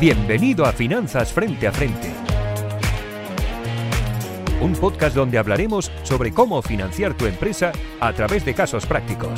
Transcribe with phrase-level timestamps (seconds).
[0.00, 2.12] Bienvenido a Finanzas Frente a Frente.
[4.60, 7.70] Un podcast donde hablaremos sobre cómo financiar tu empresa
[8.00, 9.30] a través de casos prácticos.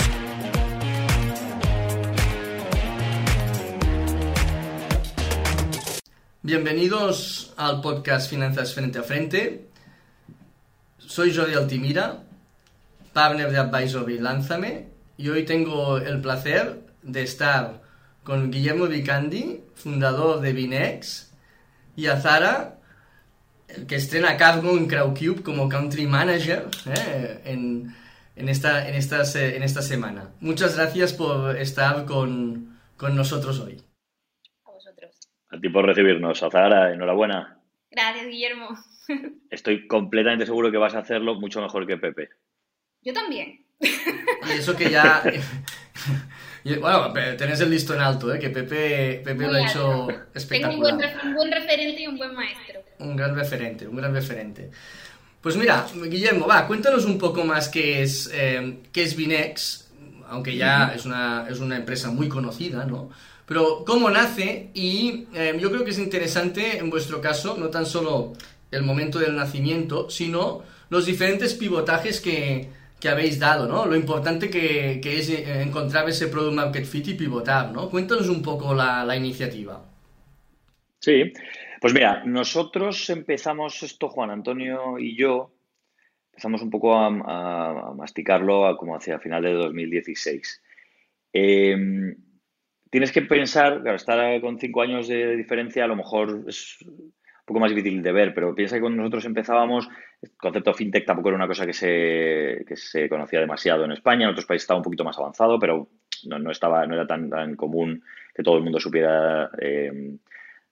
[6.43, 9.69] Bienvenidos al podcast Finanzas Frente a Frente.
[10.97, 12.23] Soy Jordi Altimira,
[13.13, 14.89] partner de Advisory Lánzame,
[15.19, 17.86] y hoy tengo el placer de estar
[18.27, 21.33] con Guillermo Vicandi, fundador de Binex,
[21.95, 22.81] y a Zara,
[23.69, 27.95] el que estrena Cargo en Crowcube como Country Manager eh, en,
[28.35, 30.33] en, esta, en, en esta semana.
[30.41, 33.81] Muchas gracias por estar con, con nosotros hoy.
[34.65, 35.21] A vosotros.
[35.51, 37.61] A ti por recibirnos, a Zara, enhorabuena.
[37.93, 38.71] Gracias, Guillermo.
[39.51, 42.31] Estoy completamente seguro que vas a hacerlo mucho mejor que Pepe.
[43.03, 43.65] Yo también.
[43.79, 45.23] Y eso que ya...
[46.75, 48.39] bueno, tenés el listo en alto, ¿eh?
[48.39, 50.71] que Pepe, Pepe lo ha hecho espectacular.
[50.71, 52.81] Tengo un buen, un buen referente y un buen maestro.
[52.99, 54.71] Un gran referente, un gran referente.
[55.41, 59.89] Pues mira, Guillermo, va, cuéntanos un poco más qué es, eh, qué es Binex,
[60.29, 63.11] aunque ya es, una, es una empresa muy conocida, ¿no?
[63.47, 67.87] Pero cómo nace y eh, yo creo que es interesante en vuestro caso, no tan
[67.87, 68.33] solo
[68.73, 72.69] el momento del nacimiento, sino los diferentes pivotajes que,
[73.01, 73.87] que habéis dado, ¿no?
[73.87, 77.91] Lo importante que, que, es eh, encontrar ese product market fit y pivotar, ¿no?
[77.91, 79.85] Cuéntanos un poco la, la iniciativa.
[80.99, 81.33] Sí,
[81.81, 85.53] pues mira, nosotros empezamos esto, Juan Antonio y yo,
[86.33, 90.63] empezamos un poco a, a, a masticarlo a como hacia final de 2016.
[91.33, 91.77] Eh,
[92.91, 97.13] tienes que pensar, claro, estar con cinco años de diferencia a lo mejor es un
[97.45, 99.89] poco más difícil de ver, pero piensa que cuando nosotros empezábamos,
[100.23, 104.25] el concepto fintech tampoco era una cosa que se, que se conocía demasiado en España,
[104.25, 105.89] en otros países estaba un poquito más avanzado, pero
[106.25, 108.03] no, no estaba, no era tan, tan común
[108.35, 110.17] que todo el mundo supiera eh,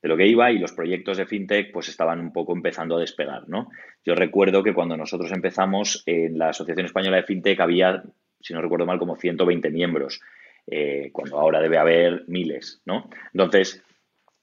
[0.02, 3.00] de lo que iba y los proyectos de fintech pues estaban un poco empezando a
[3.00, 3.70] despegar, ¿no?
[4.04, 8.02] Yo recuerdo que cuando nosotros empezamos en la Asociación Española de Fintech había,
[8.40, 10.20] si no recuerdo mal, como 120 miembros,
[10.66, 13.08] eh, cuando ahora debe haber miles, ¿no?
[13.32, 13.82] Entonces,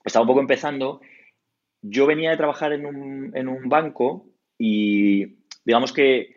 [0.03, 1.01] estaba un poco empezando
[1.81, 4.25] yo venía de trabajar en un, en un banco
[4.63, 6.35] y digamos que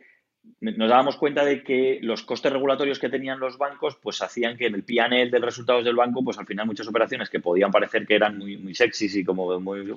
[0.62, 4.66] nos dábamos cuenta de que los costes regulatorios que tenían los bancos pues hacían que
[4.66, 8.06] en el PNL de resultados del banco pues al final muchas operaciones que podían parecer
[8.06, 9.92] que eran muy, muy sexys y como muy,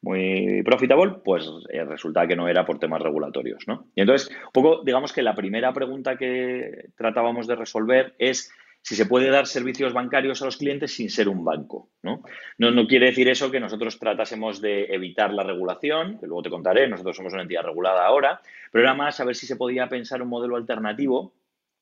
[0.00, 3.88] muy profitable, pues eh, resulta que no era por temas regulatorios, ¿no?
[3.94, 8.50] Y entonces, un poco, digamos que la primera pregunta que tratábamos de resolver es
[8.84, 11.88] si se puede dar servicios bancarios a los clientes sin ser un banco.
[12.02, 12.22] ¿no?
[12.58, 16.86] No, quiere decir eso que nosotros tratásemos de evitar la regulación, que luego te contaré,
[16.86, 20.20] nosotros somos una entidad regulada ahora, pero era más a ver si se podía pensar
[20.20, 21.32] un modelo alternativo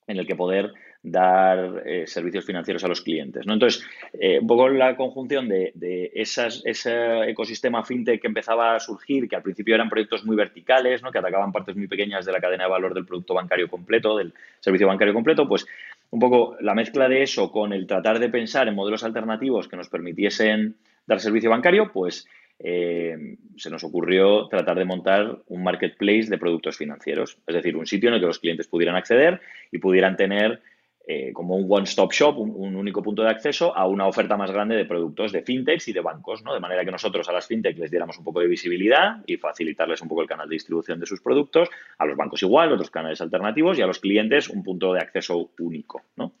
[0.07, 0.71] en el que poder
[1.01, 3.45] dar eh, servicios financieros a los clientes.
[3.45, 3.53] ¿no?
[3.53, 8.79] Entonces, eh, un poco la conjunción de, de esas, ese ecosistema fintech que empezaba a
[8.79, 11.11] surgir, que al principio eran proyectos muy verticales, ¿no?
[11.11, 14.33] que atacaban partes muy pequeñas de la cadena de valor del producto bancario completo, del
[14.61, 15.67] servicio bancario completo, pues
[16.13, 19.75] un poco la mezcla de eso con el tratar de pensar en modelos alternativos que
[19.75, 20.75] nos permitiesen
[21.07, 22.27] dar servicio bancario, pues
[22.59, 27.87] eh, se nos ocurrió tratar de montar un marketplace de productos financieros, es decir, un
[27.87, 29.41] sitio en el que los clientes pudieran acceder
[29.71, 30.61] y pudieran tener
[31.05, 34.77] eh, como un one-stop shop, un, único punto de acceso a una oferta más grande
[34.77, 36.53] de productos de fintechs y de bancos, ¿no?
[36.53, 40.01] De manera que nosotros a las fintechs les diéramos un poco de visibilidad y facilitarles
[40.01, 43.19] un poco el canal de distribución de sus productos, a los bancos igual, otros canales
[43.19, 46.35] alternativos y a los clientes un punto de acceso único, ¿no?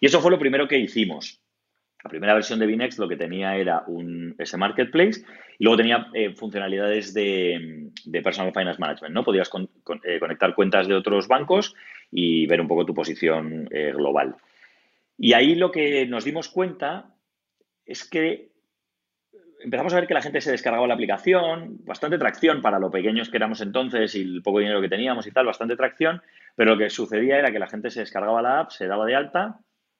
[0.00, 1.40] Y eso fue lo primero que hicimos.
[2.02, 5.24] La primera versión de Binex lo que tenía era un, ese marketplace
[5.58, 7.90] y luego tenía eh, funcionalidades de,
[8.22, 9.24] personal finance management, ¿no?
[9.24, 9.50] Podías
[10.04, 11.74] eh, conectar cuentas de otros bancos
[12.10, 14.36] y ver un poco tu posición eh, global.
[15.16, 17.14] Y ahí lo que nos dimos cuenta
[17.84, 18.52] es que
[19.60, 23.28] empezamos a ver que la gente se descargaba la aplicación, bastante tracción para lo pequeños
[23.28, 26.22] que éramos entonces y el poco dinero que teníamos y tal, bastante tracción,
[26.54, 29.16] pero lo que sucedía era que la gente se descargaba la app, se daba de
[29.16, 29.58] alta,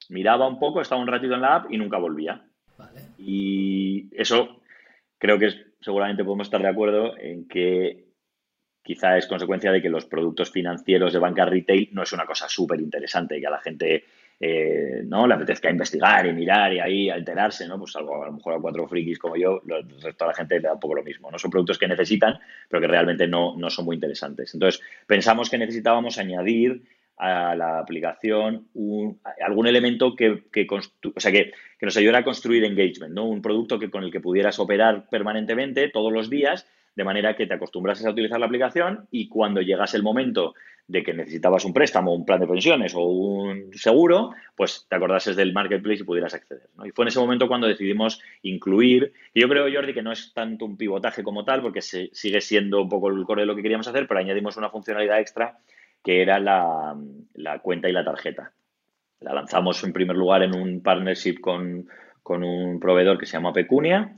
[0.08, 2.44] miraba un poco, estaba un ratito en la app y nunca volvía.
[2.76, 3.00] Vale.
[3.18, 4.60] Y eso
[5.18, 5.50] creo que
[5.80, 8.07] seguramente podemos estar de acuerdo en que
[8.88, 12.48] quizá es consecuencia de que los productos financieros de banca retail no es una cosa
[12.48, 14.04] súper interesante, que a la gente
[14.40, 17.78] eh, no le apetezca investigar y mirar y ahí alterarse, ¿no?
[17.78, 20.54] Pues algo, a lo mejor a cuatro frikis como yo, el resto de la gente
[20.54, 21.38] le da un poco lo mismo, ¿no?
[21.38, 24.54] Son productos que necesitan, pero que realmente no, no son muy interesantes.
[24.54, 26.82] Entonces, pensamos que necesitábamos añadir
[27.18, 28.68] a la aplicación
[29.44, 33.26] algún elemento que, que, que, que, nos ayudara a construir engagement, ¿no?
[33.26, 36.66] Un producto que, con el que pudieras operar permanentemente todos los días
[36.98, 40.54] de manera que te acostumbrases a utilizar la aplicación y cuando llegase el momento
[40.88, 45.36] de que necesitabas un préstamo, un plan de pensiones o un seguro, pues te acordases
[45.36, 46.68] del marketplace y pudieras acceder.
[46.84, 50.32] Y fue en ese momento cuando decidimos incluir, y yo creo, Jordi, que no es
[50.34, 53.62] tanto un pivotaje como tal, porque sigue siendo un poco el core de lo que
[53.62, 55.56] queríamos hacer, pero añadimos una funcionalidad extra
[56.02, 56.96] que era la,
[57.34, 58.50] la cuenta y la tarjeta.
[59.20, 61.86] La lanzamos en primer lugar en un partnership con,
[62.24, 64.16] con un proveedor que se llama Pecunia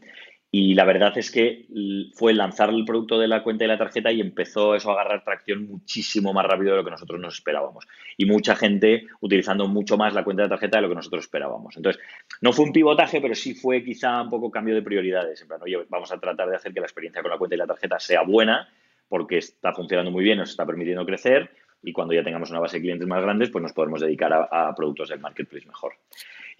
[0.52, 1.66] y la verdad es que
[2.14, 5.22] fue lanzar el producto de la cuenta y la tarjeta y empezó eso a agarrar
[5.22, 7.86] tracción muchísimo más rápido de lo que nosotros nos esperábamos.
[8.16, 11.22] Y mucha gente utilizando mucho más la cuenta de la tarjeta de lo que nosotros
[11.22, 11.76] esperábamos.
[11.76, 12.02] Entonces,
[12.40, 15.40] no fue un pivotaje, pero sí fue quizá un poco cambio de prioridades.
[15.40, 17.58] En plan, oye, vamos a tratar de hacer que la experiencia con la cuenta y
[17.58, 18.68] la tarjeta sea buena
[19.08, 21.50] porque está funcionando muy bien, nos está permitiendo crecer
[21.82, 24.68] y cuando ya tengamos una base de clientes más grandes, pues nos podemos dedicar a,
[24.68, 25.94] a productos del marketplace mejor.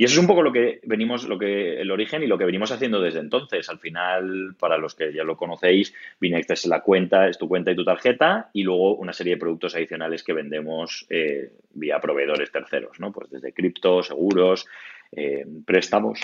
[0.01, 2.47] Y eso es un poco lo que venimos, lo que el origen y lo que
[2.47, 3.69] venimos haciendo desde entonces.
[3.69, 7.71] Al final, para los que ya lo conocéis, Binext es la cuenta, es tu cuenta
[7.71, 12.51] y tu tarjeta, y luego una serie de productos adicionales que vendemos eh, vía proveedores
[12.51, 13.13] terceros, ¿no?
[13.13, 14.67] Pues desde cripto, seguros,
[15.13, 16.19] eh, préstamos,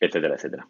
[0.00, 0.66] etcétera, etcétera.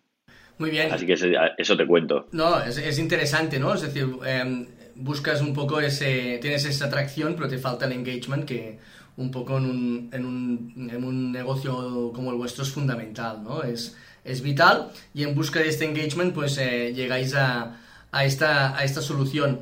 [0.58, 0.90] Muy bien.
[0.90, 2.26] Así que eso te cuento.
[2.32, 3.74] No, es, interesante, ¿no?
[3.74, 4.66] Es decir, em,
[4.96, 8.78] buscas un poco ese, tienes esa atracción, pero te falta el engagement que
[9.18, 13.62] un poco en un, en un, en un negocio como el vuestro es fundamental, ¿no?
[13.62, 17.80] Es, es vital y en busca de este engagement pues eh, llegáis a,
[18.12, 19.60] a, esta, a esta solución.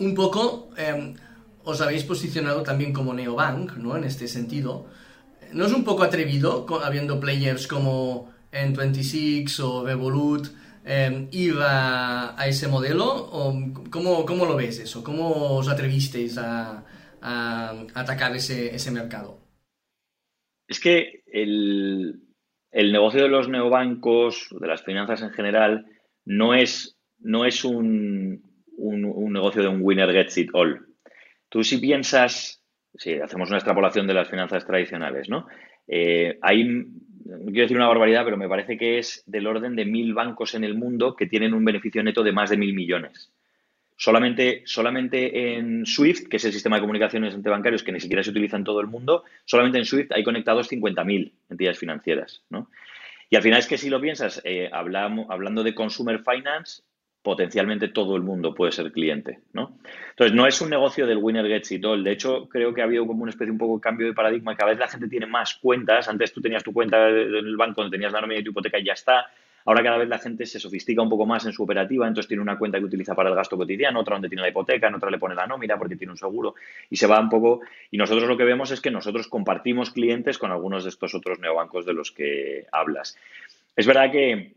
[0.00, 1.14] Un poco eh,
[1.64, 3.96] os habéis posicionado también como neobank, ¿no?
[3.96, 4.86] En este sentido.
[5.52, 10.48] ¿No es un poco atrevido, habiendo players como N26 o Revolut,
[10.84, 13.06] eh, ir a, a, ese modelo?
[13.06, 13.54] ¿O
[13.90, 15.04] cómo, ¿Cómo lo ves eso?
[15.04, 16.84] ¿Cómo os atrevisteis a,
[17.22, 19.38] a atacar ese, ese mercado?
[20.66, 22.20] Es que el,
[22.70, 25.86] el, negocio de los neobancos, de las finanzas en general,
[26.24, 28.42] no es, no es un,
[28.76, 30.86] un, negocio de un winner gets it all.
[31.48, 32.62] Tú si piensas,
[32.94, 35.46] si hacemos una extrapolación de las finanzas tradicionales, ¿no?
[35.88, 39.84] Eh, hay, no quiero decir una barbaridad, pero me parece que es del orden de
[39.84, 43.32] mil bancos en el mundo que tienen un beneficio neto de más de mil millones.
[44.02, 48.22] Solamente, solamente en SWIFT, que es el sistema de comunicaciones entre bancarios que ni siquiera
[48.22, 52.42] se utiliza en todo el mundo, solamente en SWIFT hay conectados 50.000 entidades financieras.
[52.48, 52.70] ¿no?
[53.28, 56.82] Y al final es que si lo piensas, eh, hablamos, hablando de consumer finance,
[57.20, 59.78] potencialmente todo el mundo puede ser cliente, ¿no?
[60.08, 62.02] Entonces, no es un negocio del winner gets it all.
[62.02, 64.56] De hecho, creo que ha habido como una especie un poco de cambio de paradigma.
[64.56, 66.08] Cada vez la gente tiene más cuentas.
[66.08, 68.84] Antes tú tenías tu cuenta en el banco tenías la nómina de tu hipoteca y
[68.84, 69.30] ya está.
[69.70, 72.42] Ahora cada vez la gente se sofistica un poco más en su operativa, entonces tiene
[72.42, 75.08] una cuenta que utiliza para el gasto cotidiano, otra donde tiene la hipoteca, en otra
[75.12, 76.56] le pone la nómina porque tiene un seguro
[76.90, 77.60] y se va un poco.
[77.88, 81.38] Y nosotros lo que vemos es que nosotros compartimos clientes con algunos de estos otros
[81.38, 83.16] neobancos de los que hablas.
[83.76, 84.54] Es verdad que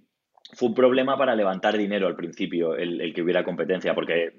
[0.56, 4.34] fue un problema para levantar dinero al principio, el, que hubiera competencia, porque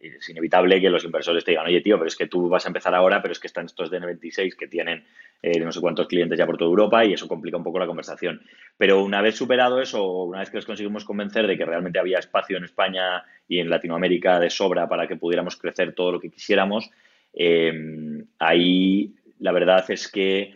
[0.00, 2.68] es inevitable que los inversores te digan, oye, tío, pero es que tú vas a
[2.68, 5.04] empezar ahora, pero es que están estos de N26 que tienen
[5.42, 7.86] eh, no sé cuántos clientes ya por toda Europa y eso complica un poco la
[7.86, 8.42] conversación.
[8.76, 12.18] Pero una vez superado eso, una vez que los conseguimos convencer de que realmente había
[12.18, 16.30] espacio en España y en Latinoamérica de sobra para que pudiéramos crecer todo lo que
[16.30, 16.90] quisiéramos,
[17.32, 20.54] eh, ahí la verdad es que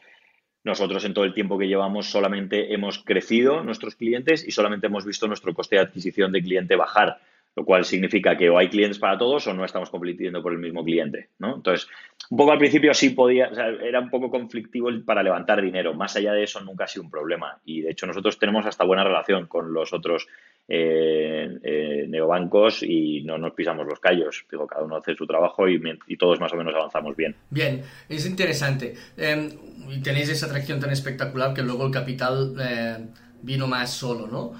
[0.64, 5.04] nosotros en todo el tiempo que llevamos solamente hemos crecido nuestros clientes y solamente hemos
[5.04, 7.18] visto nuestro coste de adquisición de cliente bajar,
[7.54, 10.58] lo cual significa que o hay clientes para todos o no estamos compitiendo por el
[10.58, 11.56] mismo cliente, ¿no?
[11.56, 11.88] Entonces,
[12.30, 13.50] un poco al principio sí podía,
[13.82, 15.94] era un poco conflictivo para levantar dinero.
[15.94, 18.84] Más allá de eso nunca ha sido un problema y de hecho nosotros tenemos hasta
[18.84, 20.26] buena relación con los otros
[20.66, 24.44] eh, eh, neobancos y no nos pisamos los callos.
[24.50, 27.34] Digo, cada uno hace su trabajo y, y todos más o menos avanzamos bien.
[27.50, 28.94] Bien, es interesante.
[29.16, 29.48] Eh,
[29.90, 33.06] y tenéis esa atracción tan espectacular que luego el capital eh,
[33.42, 34.52] vino más solo, ¿no?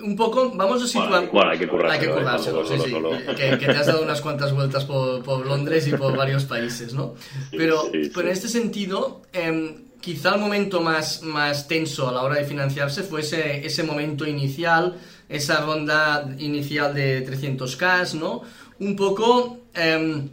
[0.00, 1.28] Un poco, vamos a situar...
[1.32, 1.92] Bueno, hay que currárselo.
[1.92, 2.94] Hay que currárselo, sí, sí.
[3.36, 6.94] Que, que, te has dado unas cuantas vueltas por, por, Londres y por varios países,
[6.94, 7.14] ¿no?
[7.50, 12.12] Pero, sí, sí, pero en este sentido, eh, quizá el momento más, más tenso a
[12.12, 14.96] la hora de financiarse fue ese, ese momento inicial,
[15.28, 18.42] esa ronda inicial de 300k, ¿no?
[18.80, 20.28] Un poco, eh,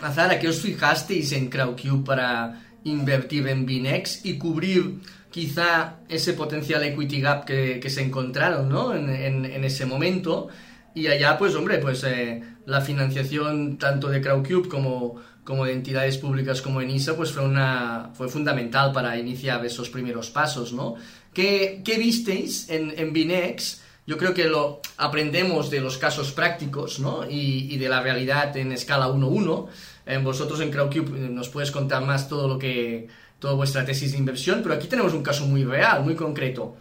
[0.00, 5.00] Azara, ¿qué os fijasteis en Crowdcube para invertir en Binex y cubrir
[5.30, 8.94] quizá ese potencial equity gap que, que se encontraron ¿no?
[8.94, 10.48] en, en, en, ese momento.
[10.94, 16.18] Y allá, pues hombre, pues eh, la financiación tanto de Crowdcube como, como de entidades
[16.18, 20.96] públicas como ENISA, pues fue, una, fue fundamental para iniciar esos primeros pasos, ¿no?
[21.32, 23.80] ¿Qué, visteis en, en Binex?
[24.06, 27.28] Yo creo que lo aprendemos de los casos prácticos, ¿no?
[27.30, 29.66] Y, de la realidad en escala 1-1.
[30.06, 34.18] Eh, vosotros en Crowdcube nos puedes contar más todo lo que toda vuestra tesis de
[34.18, 36.76] inversión, pero aquí tenemos un caso muy real, muy concreto.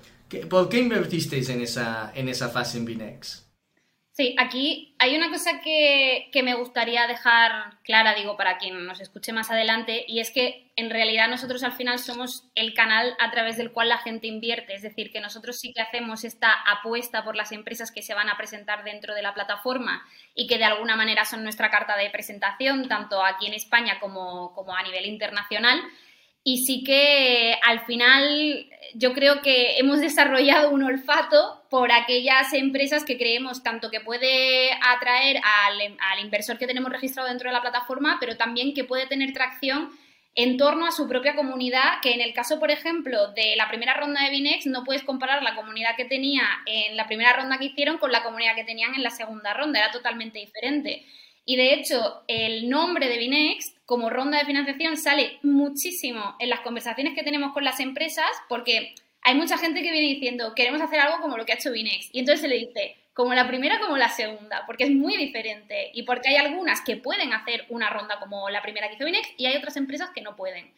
[0.50, 3.45] ¿Por qué invertisteis en esa, en esa fase en Binex?
[4.16, 9.02] Sí, aquí hay una cosa que, que, me gustaría dejar clara, digo, para quien nos
[9.02, 13.30] escuche más adelante, y es que en realidad nosotros al final somos el canal a
[13.32, 17.26] través del cual la gente invierte, es decir, que nosotros sí que hacemos esta apuesta
[17.26, 20.64] por las empresas que se van a presentar dentro de la plataforma y que de
[20.64, 25.08] alguna manera son nuestra carta de presentación, tanto aquí en España como, como a nivel
[25.08, 25.82] internacional.
[26.48, 33.04] Y sí que al final yo creo que hemos desarrollado un olfato por aquellas empresas
[33.04, 37.62] que creemos tanto que puede atraer al, al, inversor que tenemos registrado dentro de la
[37.62, 39.90] plataforma, pero también que puede tener tracción
[40.36, 43.96] en torno a su propia comunidad, que en el caso, por ejemplo, de la primera
[43.96, 47.66] ronda de Binex, no puedes comparar la comunidad que tenía en la primera ronda que
[47.66, 51.06] hicieron con la comunidad que tenían en la segunda ronda, era totalmente diferente.
[51.44, 56.62] Y de hecho, el nombre de Binext como ronda de financiación sale muchísimo en las
[56.62, 61.00] conversaciones que tenemos con las empresas porque hay mucha gente que viene diciendo queremos hacer
[61.00, 62.14] algo como lo que ha hecho Binext.
[62.14, 65.90] Y entonces se le dice como la primera como la segunda, porque es muy diferente
[65.94, 69.32] y porque hay algunas que pueden hacer una ronda como la primera que hizo Binext
[69.38, 70.72] y hay otras empresas que no pueden.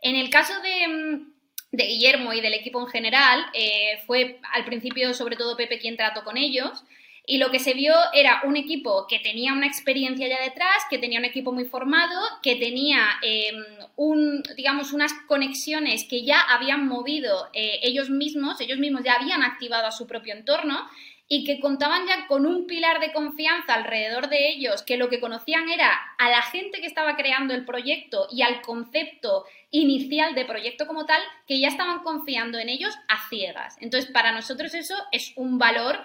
[0.00, 1.32] En el caso de, mm,
[1.72, 6.24] Guillermo y del equipo en general, eh, fue al principio sobre todo Pepe quien trató
[6.24, 6.84] con ellos.
[7.26, 10.98] Y lo que se vio era un equipo que tenía una experiencia ya detrás, que
[10.98, 13.56] tenía un equipo muy formado, que tenía em,
[13.96, 19.42] un, digamos, unas conexiones que ya habían movido eh, ellos mismos, ellos mismos ya habían
[19.42, 20.88] activado a su propio entorno
[21.32, 25.20] y que contaban ya con un pilar de confianza alrededor de ellos, que lo que
[25.20, 30.44] conocían era a la gente que estaba creando el proyecto y al concepto inicial de
[30.44, 33.76] proyecto como tal, que ya estaban confiando en ellos a ciegas.
[33.80, 36.00] Entonces, para nosotros eso es un valor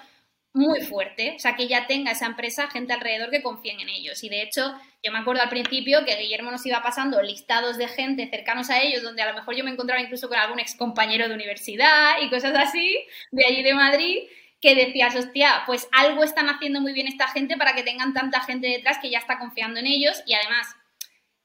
[0.55, 4.23] muy fuerte, o sea, que ya tenga esa empresa gente alrededor que confíen en ellos.
[4.23, 7.89] Y de hecho, yo me acuerdo al principio que Guillermo nos iba pasando listados de
[7.89, 10.75] gente cercanos a ellos, donde a lo mejor yo me encontraba incluso con algún ex
[10.75, 12.97] compañero de universidad y cosas así,
[13.31, 14.19] de allí de Madrid,
[14.61, 18.39] que decías, hostia, pues algo están haciendo muy bien esta gente para que tengan tanta
[18.39, 20.67] gente detrás que ya está confiando en ellos y además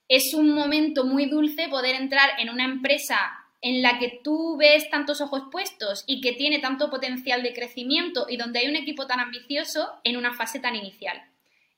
[0.07, 4.88] es un momento muy dulce poder entrar en una empresa en la que tú ves
[4.90, 9.07] tantos ojos puestos y que tiene tanto potencial de crecimiento y donde hay un equipo
[9.07, 11.23] tan ambicioso en una fase tan inicial.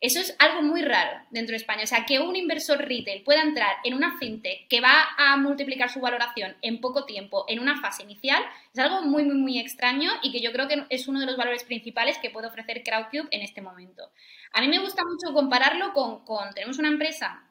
[0.03, 1.85] Eso es algo muy raro dentro de España.
[1.85, 5.91] O sea, que un inversor retail pueda entrar en una fintech que va a multiplicar
[5.91, 8.43] su valoración en poco tiempo, en una fase inicial,
[8.75, 11.37] es algo muy, muy, muy extraño y que yo creo que es uno de los
[11.37, 14.11] valores principales que puede ofrecer Crowdcube en este momento.
[14.53, 17.49] A mí me gusta mucho compararlo con, con tenemos una empresa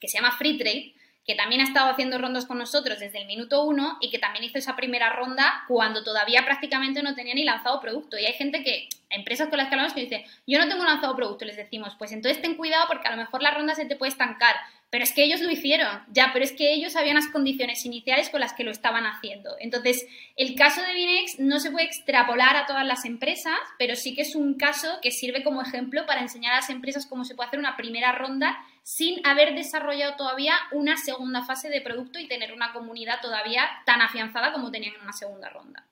[0.00, 0.94] que se llama Freetrade,
[1.26, 4.44] que también ha estado haciendo rondas con nosotros desde el minuto uno y que también
[4.44, 8.18] hizo esa primera ronda cuando todavía prácticamente no tenía ni lanzado producto.
[8.18, 11.16] Y hay gente que, empresas con las que hablamos, que dice, yo no tengo lanzado
[11.16, 13.96] producto, les decimos, pues entonces ten cuidado porque a lo mejor la ronda se te
[13.96, 14.56] puede estancar.
[14.90, 18.30] Pero es que ellos lo hicieron, ya, pero es que ellos sabían las condiciones iniciales
[18.30, 19.56] con las que lo estaban haciendo.
[19.58, 24.14] Entonces, el caso de Binex no se puede extrapolar a todas las empresas, pero sí
[24.14, 27.34] que es un caso que sirve como ejemplo para enseñar a las empresas cómo se
[27.34, 32.28] puede hacer una primera ronda sin haber desarrollado todavía una segunda fase de producto y
[32.28, 35.86] tener una comunidad todavía tan afianzada como tenían en una segunda ronda.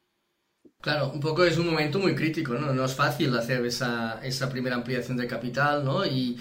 [0.82, 2.74] Claro, un poco es un momento muy crítico, ¿no?
[2.74, 6.04] No es fácil hacer esa, esa primera ampliación de capital, ¿no?
[6.04, 6.36] Y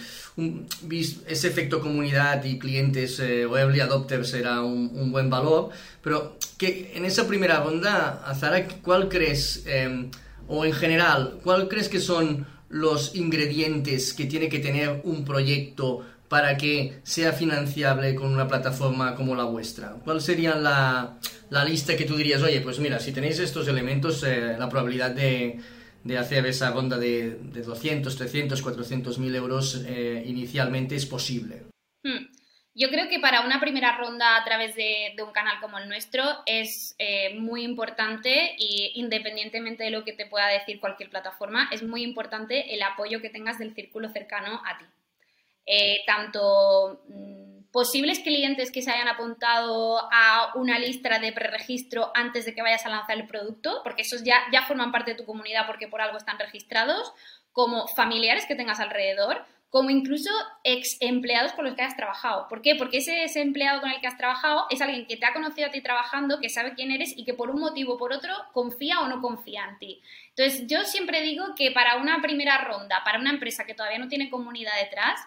[1.28, 5.70] ese efecto comunidad y clientes eh, o early adopters era un, buen valor,
[6.02, 10.10] pero que en esa primera ronda, Azara, ¿cuál crees, em,
[10.48, 16.04] o en general, cuál crees que son los ingredientes que tiene que tener un proyecto
[16.32, 19.98] para que sea financiable con una plataforma como la vuestra?
[20.02, 21.18] ¿Cuál sería la,
[21.50, 25.12] la lista que tú dirías, oye, pues mira, si tenéis estos elementos, eh, la probabilidad
[25.12, 25.60] de,
[26.06, 31.64] de, hacer esa ronda de, de 200, 300, 400 mil euros eh, inicialmente es posible?
[32.02, 32.28] Hmm.
[32.76, 35.90] Yo creo que para una primera ronda a través de, de un canal como el
[35.90, 41.68] nuestro es eh, muy importante y independientemente de lo que te pueda decir cualquier plataforma,
[41.74, 44.86] es muy importante el apoyo que tengas del círculo cercano a ti.
[45.66, 52.46] Eh, tanto mm, posibles clientes que se hayan apuntado a una lista de preregistro antes
[52.46, 55.66] de que vayas a lanzar el producto, porque esos ya, forman parte de tu comunidad
[55.66, 57.14] porque por algo están registrados,
[57.54, 60.30] como familiares que tengas alrededor, como incluso
[60.66, 62.50] ex empleados con los que has trabajado.
[62.50, 62.76] ¿Por qué?
[62.76, 65.68] Porque ese, ese, empleado con el que has trabajado es alguien que te ha conocido
[65.68, 68.34] a ti trabajando, que sabe quién eres y que por un motivo o por otro
[68.52, 70.02] confía o no confía en ti.
[70.36, 74.10] Entonces, yo siempre digo que para una primera ronda, para una empresa que todavía no
[74.10, 75.22] tiene comunidad detrás,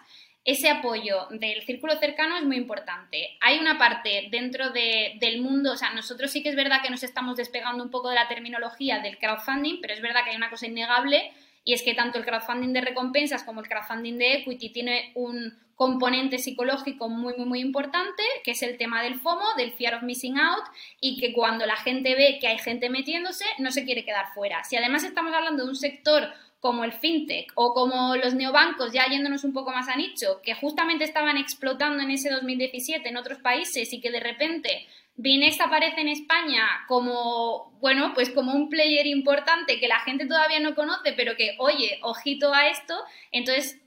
[0.45, 3.35] ese apoyo del círculo cercano es muy importante.
[3.41, 7.01] Hay una parte dentro del mundo, o sea, nosotros sí que es verdad que nos
[7.01, 10.51] estamos despegando un poco de la terminología del crowdfunding, pero es verdad que hay una
[10.51, 11.31] cosa innegable
[11.63, 15.57] y es que tanto el crowdfunding de recompensas como el crowdfunding de equity tiene un
[15.73, 20.03] componente psicológico muy, muy, muy importante, que es el tema del FOMO, del fear of
[20.03, 20.63] missing out,
[21.01, 24.63] y que cuando la gente ve que hay gente metiéndose, no se quiere quedar fuera.
[24.63, 26.31] Si además estamos hablando de un sector
[26.65, 30.55] como el fintech o como los neobancos, ya yéndonos un poco más a nicho, que
[30.55, 36.01] justamente estaban explotando en ese 2017 en otros países y que de repente Binex aparece
[36.01, 41.13] en España como, bueno, pues como un player importante que la gente todavía no conoce,
[41.13, 42.95] pero que, oye, ojito a esto,
[43.31, 43.79] entonces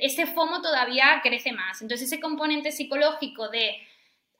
[0.00, 1.82] ese FOMO todavía crece más.
[1.82, 3.74] Entonces ese componente psicológico de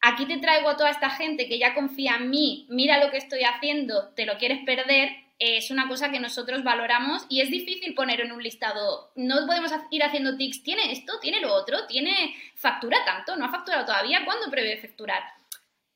[0.00, 3.16] aquí te traigo a toda esta gente que ya confía en mí, mira lo que
[3.16, 7.94] estoy haciendo, te lo quieres perder, es una cosa que nosotros valoramos y es difícil
[7.94, 9.11] poner en un listado.
[9.16, 13.50] No podemos ir haciendo tics, tiene esto, tiene lo otro, tiene factura tanto, no ha
[13.50, 15.23] facturado todavía, ¿cuándo prevé facturar?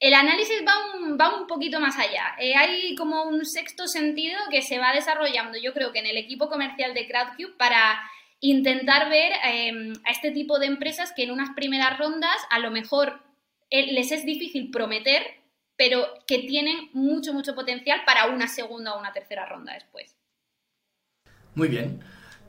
[0.01, 2.35] El análisis va un, va un poquito más allá.
[2.39, 6.17] Eh, hay como un sexto sentido que se va desarrollando, yo creo que en el
[6.17, 8.01] equipo comercial de CrowdCube para
[8.41, 12.71] intentar ver em, a este tipo de empresas que en unas primeras rondas a lo
[12.71, 13.23] mejor
[13.71, 15.23] eh, les es difícil prometer,
[15.76, 20.16] pero que tienen mucho, mucho potencial para una segunda o una tercera ronda después.
[21.54, 22.00] Muy bien.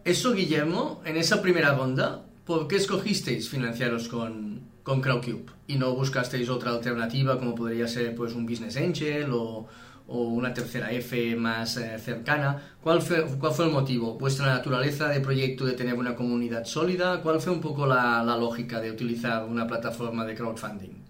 [0.03, 6.47] Eso, Guillermo, en esa primera ronda, ¿por qué escogisteis financiaros con, Crowdcube y no buscasteis
[6.47, 9.67] otra alternativa como podría ser pues un Business Angel o,
[10.07, 12.77] o una tercera F más eh, cercana.
[12.81, 14.17] ¿Cuál fue, ¿Cuál fue el motivo?
[14.17, 17.21] ¿Vuestra naturaleza de proyecto de tener una comunidad sólida?
[17.21, 21.04] ¿Cuál fue un poco la, la lógica de utilizar una plataforma de crowdfunding?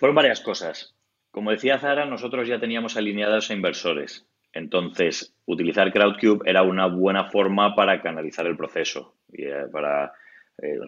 [0.00, 0.94] Fueron varias cosas.
[1.30, 4.26] Como decía Zara, nosotros ya teníamos alineados a inversores.
[4.54, 10.14] Entonces, utilizar Crowdcube era una buena forma para canalizar el proceso, y, eh, para
[10.56, 10.78] eh,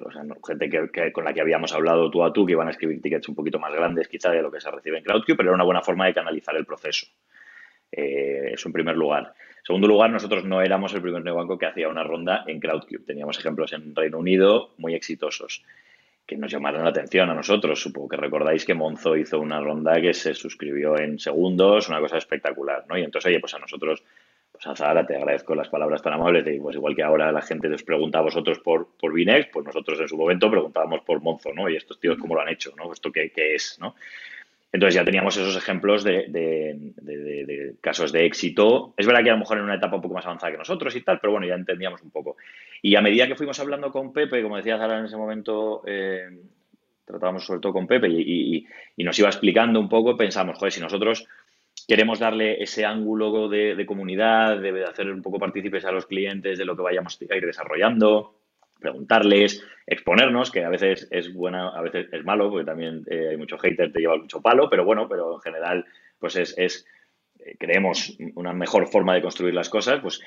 [0.46, 3.28] gente que, con la que habíamos hablado tú a tú, que iban a escribir tickets
[3.28, 5.64] un poquito más grandes quizá de lo que se recibe en Crowdcube, pero era una
[5.64, 7.06] buena forma de canalizar el proceso.
[7.92, 9.34] Eh, eso en primer lugar.
[9.58, 13.04] En segundo lugar, nosotros no éramos el primer neobanco que hacía una ronda en Crowdcube.
[13.04, 15.62] Teníamos ejemplos en Reino Unido muy exitosos
[16.26, 17.80] que nos llamaron la atención a nosotros.
[17.80, 22.18] Supongo que recordáis que Monzo hizo una ronda que se suscribió en segundos, una cosa
[22.18, 22.96] espectacular, ¿no?
[22.96, 24.02] Y entonces, oye, pues a nosotros,
[24.52, 27.42] pues a Zara te agradezco las palabras tan amables, de, pues igual que ahora la
[27.42, 31.20] gente os pregunta a vosotros por, por Binex, pues nosotros en su momento preguntábamos por
[31.20, 31.68] Monzo, ¿no?
[31.68, 32.92] Y estos tíos, ¿cómo lo han hecho, no?
[32.92, 33.94] ¿Esto qué, qué es, no?
[34.72, 38.94] Entonces ya teníamos esos ejemplos de, casos de éxito.
[38.96, 40.96] Es verdad que a lo mejor en una etapa un poco más avanzada que nosotros
[40.96, 42.38] y tal, pero bueno, ya entendíamos un poco.
[42.84, 46.28] Y a medida que fuimos hablando con Pepe, como decía Zara en ese momento, eh,
[47.04, 48.66] tratábamos sobre todo con Pepe y,
[48.98, 51.26] nos iba explicando un poco, pensamos, joder, si nosotros
[51.86, 56.64] queremos darle ese ángulo de, comunidad, de hacer un poco partícipes a los clientes de
[56.64, 58.34] lo que vayamos a ir desarrollando,
[58.80, 63.36] preguntarles, exponernos, que a veces es buena, a veces es malo, porque también eh, hay
[63.36, 65.84] mucho hater, te lleva mucho palo, pero bueno, pero en general,
[66.18, 66.86] pues es, es
[67.58, 70.20] creemos una mejor forma de construir las cosas, pues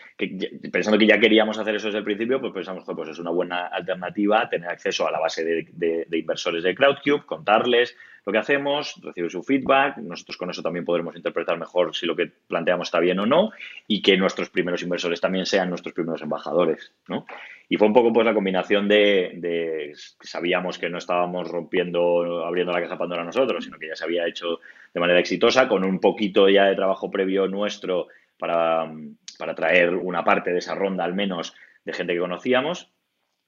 [0.72, 3.32] pensando que ya queríamos hacer eso desde el principio, pues pensamos que pues es una
[3.32, 9.00] buena alternativa tener acceso a la base de, inversores de Crowdcube, contarles, lo que hacemos,
[9.04, 13.00] recibe su feedback, nosotros con eso también podremos interpretar mejor si lo que planteamos está
[13.00, 13.52] bien o no
[13.88, 17.28] y que nuestros primeros inversores también sean nuestros primeros embajadores, ¿no?
[17.70, 22.72] Y fue un poco pues la combinación de, de sabíamos que no estábamos rompiendo, abriendo
[22.72, 24.60] la caja Pandora nosotros, sino que ya se había hecho
[24.96, 28.08] de manera exitosa con un poquito ya de trabajo previo nuestro
[28.40, 28.92] para,
[29.38, 31.54] para traer una parte de esa ronda al menos
[31.84, 32.90] de gente que conocíamos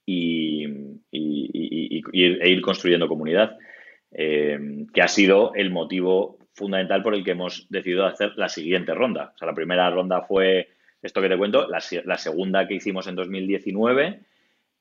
[0.05, 0.67] y,
[1.09, 3.57] y, e ir construyendo comunidad.
[4.11, 8.93] Eh, que ha sido el motivo fundamental por el que hemos decidido hacer la siguiente
[8.93, 9.33] ronda.
[9.35, 10.69] O sea, la primera ronda fue
[11.01, 14.21] esto que te cuento, la, segunda que hicimos en 2019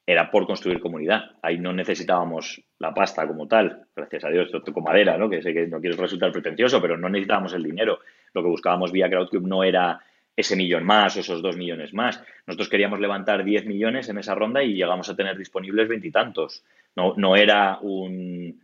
[0.06, 1.32] era por construir comunidad.
[1.42, 5.28] Ahí no necesitábamos la pasta como tal, gracias a Dios, toco madera, ¿no?
[5.28, 7.98] que sé que no quieres resultar pretencioso, pero no necesitábamos el dinero.
[8.32, 10.00] Lo que buscábamos vía Crowdcube no era
[10.36, 12.22] ese millón más o esos dos millones más.
[12.46, 16.62] Nosotros queríamos levantar 10 millones en esa ronda y llegamos a tener disponibles veintitantos.
[16.94, 18.60] No, no era un,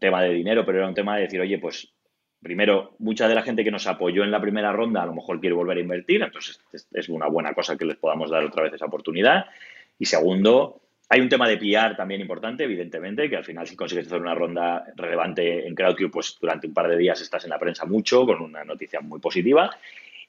[0.00, 1.92] tema de dinero, pero era un tema de decir, oye, pues
[2.42, 5.38] primero, mucha de la gente que nos apoyó en la primera ronda a lo mejor
[5.38, 6.60] quiere volver a invertir, entonces
[6.92, 9.46] es una buena cosa que les podamos dar otra vez esa oportunidad.
[9.98, 14.06] Y segundo, hay un tema de PR también importante, evidentemente, que al final si consigues
[14.06, 17.58] hacer una ronda relevante en Crowdcube, pues durante un par de días estás en la
[17.58, 19.70] prensa mucho, con una noticia muy positiva.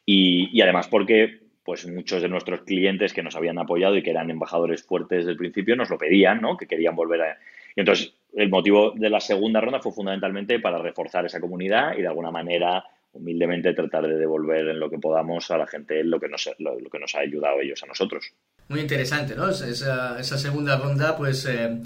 [0.06, 4.30] Y, además porque pues muchos de nuestros clientes que nos habían apoyado y que eran
[4.30, 6.56] embajadores fuertes desde el principio nos lo pedían, ¿no?
[6.56, 7.38] Que querían volver a...
[7.75, 12.03] Y entonces el motivo de la segunda ronda fue fundamentalmente para reforzar esa comunidad y
[12.03, 16.21] de alguna manera humildemente tratar de devolver en lo que podamos a la gente lo
[16.21, 18.34] que nos, lo, que nos ha ayudado ellos a nosotros.
[18.69, 19.49] Muy interesante, ¿no?
[19.49, 21.82] Esa, esa segunda ronda, pues eh,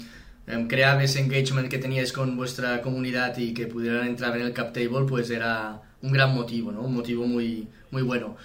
[0.46, 4.52] em, crear ese engagement que teníais con vuestra comunidad y que pudieran entrar en el
[4.52, 6.82] cap table, pues era un gran motivo, ¿no?
[6.82, 8.36] Un motivo muy, muy bueno.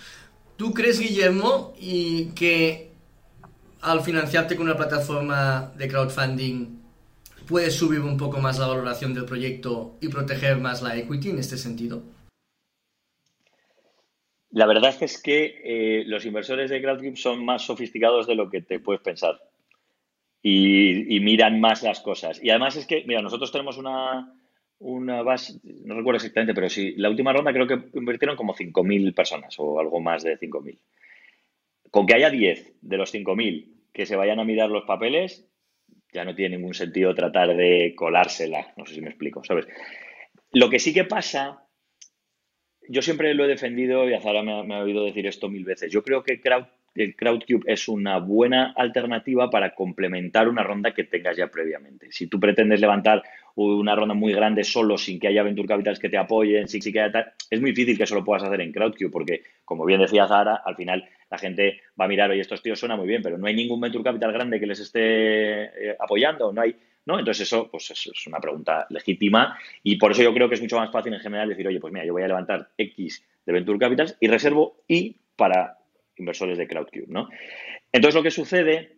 [0.55, 2.91] ¿Tú crees, Guillermo, y que
[3.81, 6.77] al financiarte con una plataforma de crowdfunding
[7.47, 11.39] puedes subir un poco más la valoración del proyecto y proteger más la equity en
[11.39, 12.03] este sentido?
[14.57, 18.63] La verdad es que eh, los inversores de Crowdcube son más sofisticados de lo que
[18.63, 19.39] te puedes pensar
[20.41, 22.43] y, miran más las cosas.
[22.43, 24.33] Y además es que, mira, nosotros tenemos una,
[24.79, 29.13] una base, no recuerdo exactamente, pero sí, la última ronda creo que invirtieron como 5.000
[29.13, 30.79] personas o algo más de 5.000.
[31.91, 35.47] Con que haya 10 de los 5.000 que se vayan a mirar los papeles,
[36.11, 38.73] ya no tiene ningún sentido tratar de colársela.
[38.75, 39.67] No sé si me explico, ¿sabes?
[40.51, 41.66] Lo que sí que pasa,
[42.89, 45.91] yo siempre lo he defendido y Azara me, me ha oído decir esto mil veces.
[45.91, 46.65] Yo creo que Crowd
[46.97, 52.07] el Crowdcube es una buena alternativa para complementar una ronda que tengas ya previamente.
[52.11, 53.23] Si tú pretendes levantar
[53.55, 56.99] una ronda muy grande solo sin que haya Venture Capitals que te apoyen, sin, que
[56.99, 60.01] haya tal, es muy difícil que eso lo puedas hacer en Crowdcube porque, como bien
[60.01, 63.21] decía Zara, al final la gente va a mirar, oye, estos tíos suena muy bien,
[63.21, 66.75] pero no hay ningún Venture Capital grande que les esté eh, apoyando, no hay...
[67.07, 67.17] ¿no?
[67.17, 70.77] Entonces eso pues es una pregunta legítima y por eso yo creo que es mucho
[70.77, 73.79] más fácil en general decir, oye, pues mira, yo voy a levantar X de Venture
[73.79, 75.77] Capitals y reservo Y para
[76.17, 77.29] inversores de CrowdCube, ¿no?
[77.93, 78.97] Entonces lo que sucede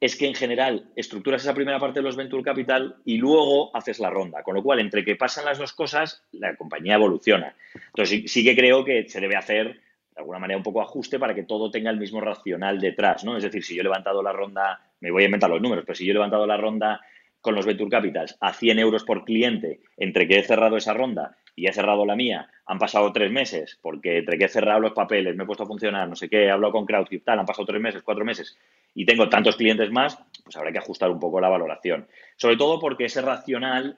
[0.00, 3.98] es que en general estructuras esa primera parte de los venture capital y luego haces
[3.98, 7.54] la ronda, con lo cual entre que pasan las dos cosas la compañía evoluciona.
[7.74, 9.80] Entonces sí, que creo que se debe hacer
[10.10, 13.36] de alguna manera un poco ajuste para que todo tenga el mismo racional detrás, ¿no?
[13.36, 15.96] Es decir, si yo he levantado la ronda, me voy a inventar los números, pero
[15.96, 17.00] si yo he levantado la ronda
[17.46, 21.36] con los Venture Capitals a 100 euros por cliente, entre que he cerrado esa ronda
[21.54, 24.94] y he cerrado la mía, han pasado tres meses, porque entre que he cerrado los
[24.94, 27.46] papeles, me he puesto a funcionar, no sé qué, he hablado con Crowdcube, tal, han
[27.46, 28.58] pasado tres meses, cuatro meses,
[28.96, 32.08] y tengo tantos clientes más, pues habrá que ajustar un poco la valoración.
[32.36, 33.96] Sobre todo porque ese racional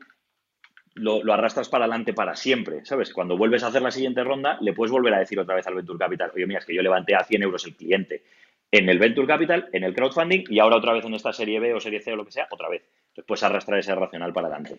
[0.95, 3.15] lo, arrastras para adelante para siempre, ¿sabes?
[3.15, 5.75] Cuando vuelves a hacer la siguiente ronda, le puedes volver a decir otra vez al
[5.75, 8.25] Venture Capital, oye, mira, es que yo levanté a 100 euros el cliente
[8.71, 11.75] en el Venture Capital, en el crowdfunding, y ahora otra vez en esta serie B
[11.75, 12.83] o serie C o lo que sea, otra vez.
[13.27, 14.77] Puedes arrastrar ese racional para adelante.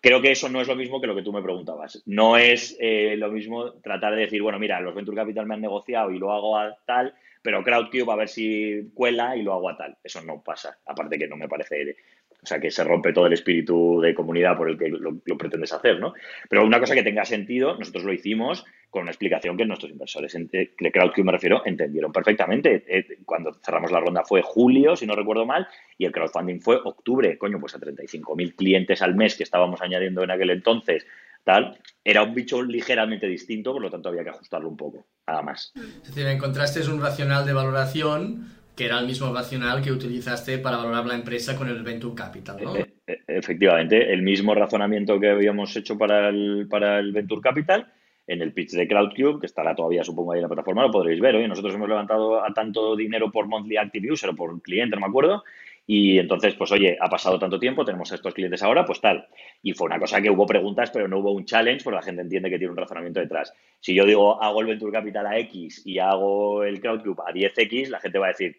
[0.00, 2.02] Creo que eso no es lo mismo que lo que tú me preguntabas.
[2.04, 5.62] No es eh, lo mismo tratar de decir, bueno, mira, los Venture Capital me han
[5.62, 9.70] negociado y lo hago a tal, pero CrowdCube a ver si cuela y lo hago
[9.70, 9.96] a tal.
[10.04, 10.76] Eso no pasa.
[10.84, 11.96] Aparte que no me parece
[12.44, 15.72] o sea, que se rompe todo el espíritu de comunidad por el que lo, pretendes
[15.72, 16.12] hacer, ¿no?
[16.50, 20.34] Pero una cosa que tenga sentido, nosotros lo hicimos con una explicación que nuestros inversores,
[20.34, 22.84] de crowdfunding me refiero, entendieron perfectamente.
[22.86, 26.76] Eh, cuando cerramos la ronda fue julio, si no recuerdo mal, y el crowdfunding fue
[26.84, 27.38] octubre.
[27.38, 31.06] Coño, pues a 35.000 clientes al mes que estábamos añadiendo en aquel entonces,
[31.44, 35.40] tal, era un bicho ligeramente distinto, por lo tanto había que ajustarlo un poco, nada
[35.40, 35.72] más.
[35.74, 40.76] Es decir, encontraste un racional de valoración que era el mismo racional que utilizaste para
[40.76, 42.76] valorar la empresa con el Venture Capital, ¿no?
[42.76, 47.92] E, e, efectivamente, el mismo razonamiento que habíamos hecho para el, para el Venture Capital
[48.26, 51.20] en el pitch de CrowdCube, que estará todavía, supongo, ahí en la plataforma, lo podréis
[51.20, 51.36] ver.
[51.36, 55.02] Oye, nosotros hemos levantado a tanto dinero por monthly active user o por cliente, no
[55.02, 55.44] me acuerdo,
[55.86, 59.28] y entonces, pues oye, ha pasado tanto tiempo, tenemos estos clientes ahora, pues tal.
[59.62, 62.22] Y fue una cosa que hubo preguntas, pero no hubo un challenge, porque la gente
[62.22, 63.52] entiende que tiene un razonamiento detrás.
[63.80, 67.88] Si yo digo, hago el Venture Capital a X y hago el Crowdcube a 10X,
[67.88, 68.56] la gente va a decir,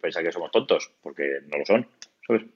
[0.00, 1.86] pensa que somos tontos, porque no lo son.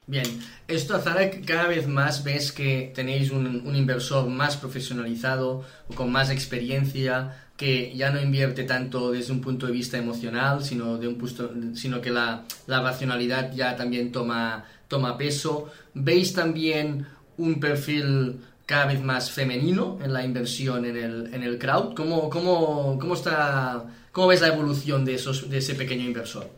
[0.06, 0.24] Bien,
[0.68, 5.64] esto Zara cada vez más ves que tenéis un, un inversor más profesionalizado,
[5.96, 10.98] con más experiencia, que ya no invierte tanto desde un punto de vista emocional, sino,
[10.98, 15.70] de un punto, sino que la, la, racionalidad ya también toma, toma peso.
[15.94, 17.06] ¿Veis también
[17.38, 21.94] un perfil cada vez más femenino en la inversión en el, en el crowd?
[21.94, 26.50] ¿Cómo, cómo, cómo, está, ¿Cómo ves la evolución de, esos, de ese pequeño inversor?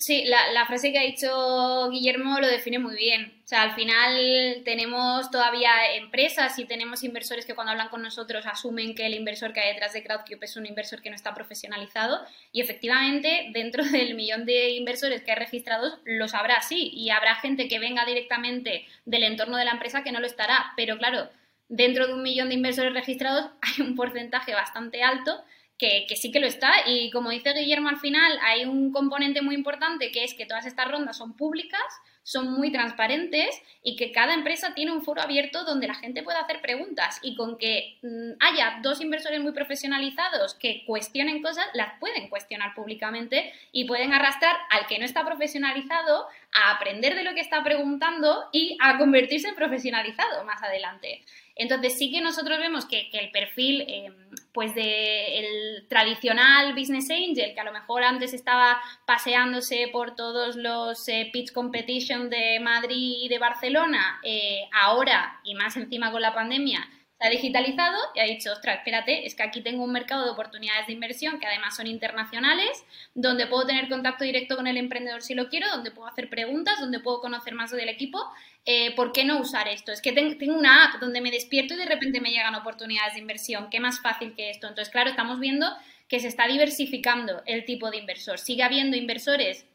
[0.00, 3.34] Sí, la, frase que ha dicho Guillermo lo define muy bien.
[3.44, 8.46] O sea, al final tenemos todavía empresas y tenemos inversores que cuando hablan con nosotros
[8.46, 11.34] asumen que el inversor que hay detrás de Crowdcube es un inversor que no está
[11.34, 12.18] profesionalizado
[12.50, 17.34] y efectivamente dentro del millón de inversores que hay registrados los habrá así y habrá
[17.34, 20.72] gente que venga directamente del entorno de la empresa que no lo estará.
[20.76, 21.28] Pero claro,
[21.68, 25.44] dentro de un millón de inversores registrados hay un porcentaje bastante alto
[25.80, 26.72] que, sí que lo está.
[26.86, 30.66] Y como dice Guillermo al final, hay un componente muy importante que es que todas
[30.66, 31.80] estas rondas son públicas,
[32.22, 36.38] son muy transparentes y que cada empresa tiene un foro abierto donde la gente puede
[36.38, 41.98] hacer preguntas y con que mm, haya dos inversores muy profesionalizados que cuestionen cosas, las
[41.98, 47.32] pueden cuestionar públicamente y pueden arrastrar al que no está profesionalizado a aprender de lo
[47.32, 51.22] que está preguntando y a convertirse en profesionalizado más adelante.
[51.60, 54.12] Entonces sí que nosotros vemos que, el perfil eh,
[54.52, 61.08] pues de tradicional business angel, que a lo mejor antes estaba paseándose por todos los
[61.08, 66.34] eh, pitch competition de Madrid y de Barcelona, eh, ahora y más encima con la
[66.34, 66.88] pandemia,
[67.20, 70.86] ha digitalizado y ha dicho, ostras, espérate, es que aquí tengo un mercado de oportunidades
[70.86, 75.34] de inversión que además son internacionales, donde puedo tener contacto directo con el emprendedor si
[75.34, 78.18] lo quiero, donde puedo hacer preguntas, donde puedo conocer más del equipo.
[78.64, 79.92] Eh, ¿Por qué no usar esto?
[79.92, 83.20] Es que tengo una app donde me despierto y de repente me llegan oportunidades de
[83.20, 83.68] inversión.
[83.70, 84.66] ¿Qué más fácil que esto?
[84.66, 85.66] Entonces, claro, estamos viendo
[86.08, 88.38] que se está diversificando el tipo de inversor.
[88.38, 89.66] Sigue habiendo inversores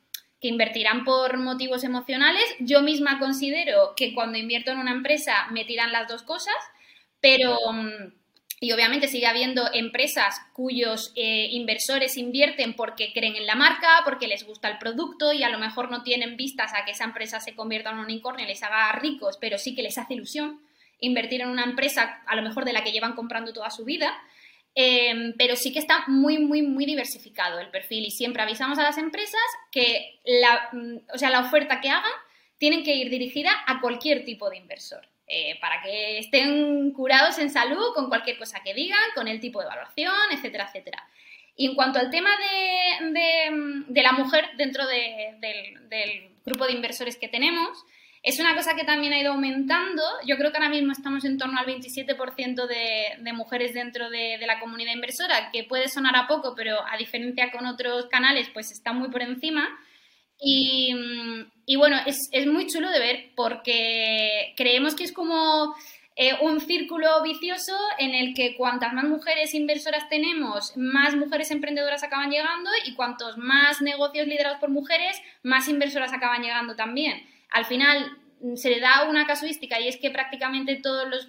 [0.42, 2.44] que invertirán por motivos emocionales.
[2.60, 6.56] Yo misma considero que cuando invierto en una empresa me tiran las dos cosas,
[7.26, 7.58] pero...
[7.74, 8.14] Mm,
[8.62, 14.30] y obviamente sigue habiendo empresas cuyos eh, inversores invierten porque creen en la marca, porque
[14.30, 17.42] les gusta el producto y a lo mejor no tienen vistas a que esa empresa
[17.42, 20.62] se convierta en un unicornio y les haga ricos, pero sí que les hace ilusión
[21.02, 24.18] invertir en una empresa a lo mejor de la que llevan comprando toda su vida.
[24.74, 28.84] Em, pero sí que está muy, muy, muy diversificado el perfil y siempre avisamos a
[28.84, 32.12] las empresas que la, mm, o sea, la oferta que hagan
[32.58, 35.08] tienen que ir dirigida a cualquier tipo de inversor.
[35.28, 39.60] Eh, para que estén curados en salud con cualquier cosa que digan, con el tipo
[39.60, 41.04] de evaluación, etcétera, etcétera.
[41.56, 47.86] Y en cuanto al tema de, la mujer dentro del, grupo de inversores que tenemos,
[48.22, 50.04] es una cosa que también ha ido aumentando.
[50.28, 54.38] Yo creo que ahora mismo estamos en torno al 27% de, de, mujeres dentro de,
[54.46, 58.72] la comunidad inversora, que puede sonar a poco, pero a diferencia con otros canales, pues
[58.72, 59.70] está muy por encima.
[60.40, 60.94] Y,
[61.66, 65.74] y bueno, es, es, muy chulo de ver porque creemos que es como
[66.18, 72.04] eh, un círculo vicioso en el que cuantas más mujeres inversoras tenemos, más mujeres emprendedoras
[72.04, 77.22] acaban llegando y cuantos más negocios liderados por mujeres, más inversoras acaban llegando también.
[77.52, 81.28] Al final mm, se le da una casuística y es que prácticamente todas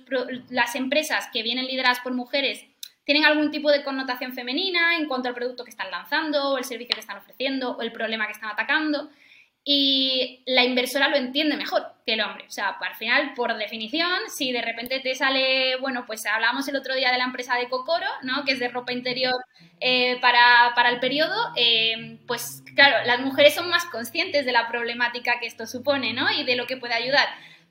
[0.51, 2.65] las empresas que vienen lideradas por mujeres
[3.07, 6.65] tienen algún tipo de connotación femenina en cuanto al producto que están lanzando o el
[6.65, 9.09] servicio que están ofreciendo o el problema que están atacando
[9.69, 12.45] y la inversora lo entiende mejor que el hombre.
[12.47, 16.77] O sea, al final, por definición, si de repente te sale, bueno, pues hablamos el
[16.77, 18.45] otro día de la empresa de Cocoro, ¿no?
[18.45, 19.35] Que es de ropa interior
[19.81, 25.41] eh, para, el periodo, eh, pues claro, las mujeres son más conscientes de la problemática
[25.41, 26.31] que esto supone, ¿no?
[26.31, 27.27] Y de lo que puede ayudar.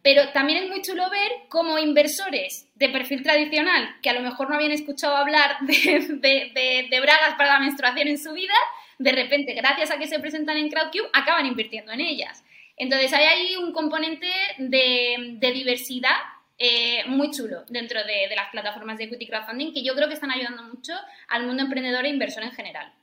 [0.06, 4.48] Pero también es muy chulo ver cómo inversores de perfil tradicional, que a lo mejor
[4.48, 8.54] no habían escuchado hablar de, de bragas para la menstruación en su vida,
[9.00, 12.44] de repente, gracias a que se presentan en CrowdCube, acaban invirtiendo en ellas.
[12.78, 14.28] Entonces, hay ahí un componente
[14.60, 16.18] de, diversidad
[16.60, 20.30] eh, muy chulo dentro de, las plataformas de equity crowdfunding que yo creo que están
[20.30, 20.94] ayudando mucho
[21.30, 22.94] al mundo emprendedor e inversor en general.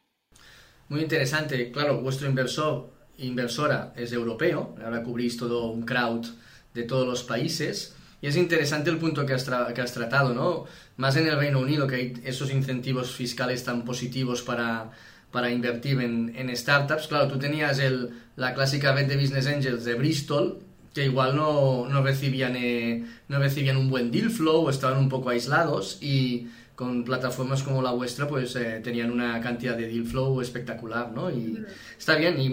[0.89, 1.73] Muy interesante.
[1.73, 6.27] Claro, vuestro inversor, inversora es europeo, ahora cubrís todo un crowd
[6.75, 7.95] de todos los países.
[8.21, 10.65] Y es interesante el punto que has, que has tratado, ¿no?
[10.97, 14.93] Más en el Reino Unido, que hay esos incentivos fiscales tan positivos para,
[15.33, 17.09] para invertir en, startups.
[17.09, 20.61] Claro, tú tenías el, la clásica red de Business Angels de Bristol,
[20.95, 25.31] que igual no, no recibían, eh, no recibían un buen deal flow estaban un poco
[25.31, 30.41] aislados y con plataformas como la vuestra pues eh, tenían una cantidad de deal flow
[30.41, 31.31] espectacular, ¿no?
[31.31, 31.65] Y
[31.99, 32.51] está bien, y,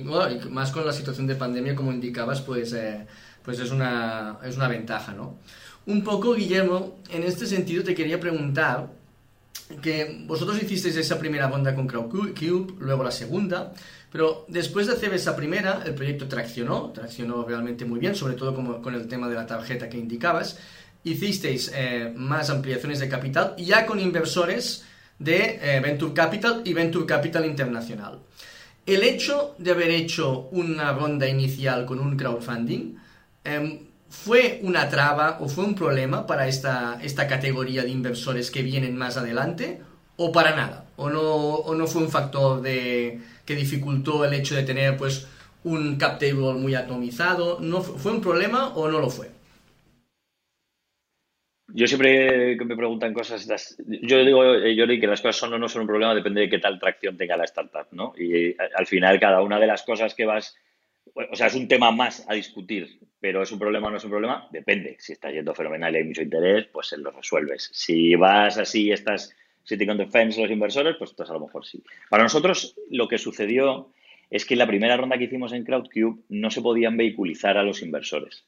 [0.50, 3.06] más con la situación de pandemia como indicabas pues, eh,
[3.50, 5.40] pues es, una, es una ventaja, ¿no?
[5.88, 8.92] Un poco, Guillermo, en este sentido te quería preguntar,
[9.82, 13.74] que vosotros hicisteis esa primera ronda con CrowdCube, luego la segunda,
[14.12, 18.54] pero después de hacer esa primera, el proyecto traccionó, traccionó realmente muy bien, sobre todo
[18.54, 20.60] como, con el tema de la tarjeta que indicabas.
[21.04, 24.86] Hicisteis eh, más ampliaciones de capital, ya con inversores
[25.18, 28.20] de eh, Venture Capital y Venture Capital Internacional.
[28.86, 33.09] El hecho de haber hecho una ronda inicial con un crowdfunding,
[33.44, 38.64] em, ¿Fue una traba o fue un problema para esta, esta categoría de inversores que
[38.64, 39.82] vienen más adelante?
[40.18, 40.86] ¿O para nada?
[40.96, 45.28] ¿O no, o no fue un factor de, que dificultó el hecho de tener pues,
[45.64, 47.60] un cap table muy atomizado?
[47.62, 49.30] ¿No, ¿Fue un problema o no lo fue?
[51.72, 55.54] Yo siempre que me preguntan cosas, yo digo, eh, yo digo que las cosas son
[55.54, 58.16] o no son un problema, depende de qué tal tracción tenga la startup, ¿no?
[58.18, 60.58] Y al final cada una de las cosas que vas
[61.14, 64.04] o sea, es un tema más a discutir, pero ¿es un problema o no es
[64.04, 64.48] un problema?
[64.52, 64.96] Depende.
[65.00, 67.70] Si está yendo fenomenal y hay mucho interés, pues se lo resuelves.
[67.74, 71.46] Si vas así y estás sitting on the fence los inversores, pues entonces a lo
[71.46, 71.84] mejor sí.
[72.10, 73.92] Para nosotros lo que sucedió
[74.30, 77.64] es que en la primera ronda que hicimos en CrowdCube no se podían vehiculizar a
[77.64, 78.46] los inversores.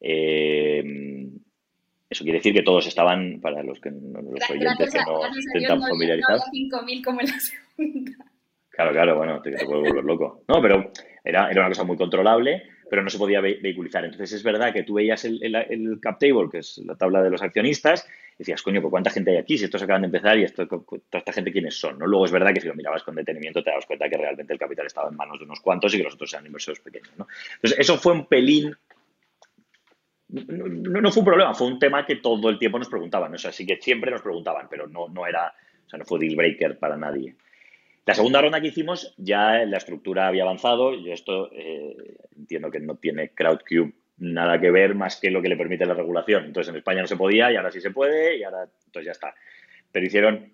[0.00, 1.28] Eh,
[2.08, 5.80] eso quiere decir que todos estaban, para los que los oyentes que no estén tan
[5.80, 6.44] familiarizados.
[7.04, 7.40] como en la
[7.76, 8.25] segunda.
[8.76, 10.44] Claro, claro, bueno, te, te puedo volver loco.
[10.48, 10.92] No, pero
[11.24, 14.04] era, era una cosa muy controlable, pero no se podía vehiculizar.
[14.04, 17.30] Entonces es verdad que tú veías el, el, cap table, que es la tabla de
[17.30, 19.56] los accionistas, y decías, coño, ¿por cuánta gente hay aquí?
[19.56, 22.06] Si estos acaban de empezar y esto, toda esta gente quiénes son, ¿no?
[22.06, 24.58] Luego es verdad que si lo mirabas con detenimiento te dabas cuenta que realmente el
[24.58, 27.26] capital estaba en manos de unos cuantos y que los otros eran inversores pequeños, ¿no?
[27.54, 28.76] Entonces eso fue un pelín
[30.28, 33.32] no, fue un problema, fue un tema que todo el tiempo nos preguntaban.
[33.32, 35.54] O sea, sí que siempre nos preguntaban, pero no, no era,
[35.86, 37.36] o sea, no fue deal breaker para nadie.
[38.06, 40.94] La segunda ronda que hicimos, ya la estructura había avanzado.
[40.94, 41.96] Yo esto eh,
[42.36, 45.94] entiendo que no tiene CrowdCube nada que ver más que lo que le permite la
[45.94, 46.44] regulación.
[46.44, 49.10] Entonces en España no se podía y ahora sí se puede y ahora entonces ya
[49.12, 49.34] está.
[49.90, 50.52] Pero hicieron,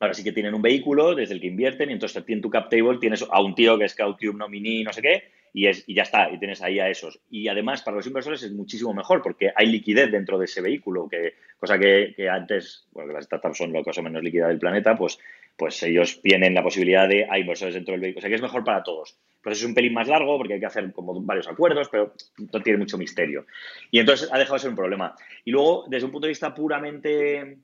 [0.00, 2.70] ahora sí que tienen un vehículo desde el que invierten y entonces en tu cap
[2.70, 5.24] table tienes a un tío que es CrowdCube nominee, no sé qué,
[5.56, 7.18] y, es, y ya está, y tienes ahí a esos.
[7.30, 11.08] Y además para los inversores es muchísimo mejor porque hay liquidez dentro de ese vehículo,
[11.08, 15.18] que, cosa que, antes, bueno, las startups son la cosa menos líquida del planeta, pues,
[15.56, 18.42] pues ellos tienen la posibilidad de, hay inversores dentro del vehículo, o sea que es
[18.42, 19.16] mejor para todos.
[19.42, 22.12] Pues es un pelín más largo porque hay que hacer como varios acuerdos, pero
[22.52, 23.46] no tiene mucho misterio.
[23.90, 25.14] Y entonces ha dejado de ser un problema.
[25.42, 27.56] Y luego, desde un punto de vista puramente,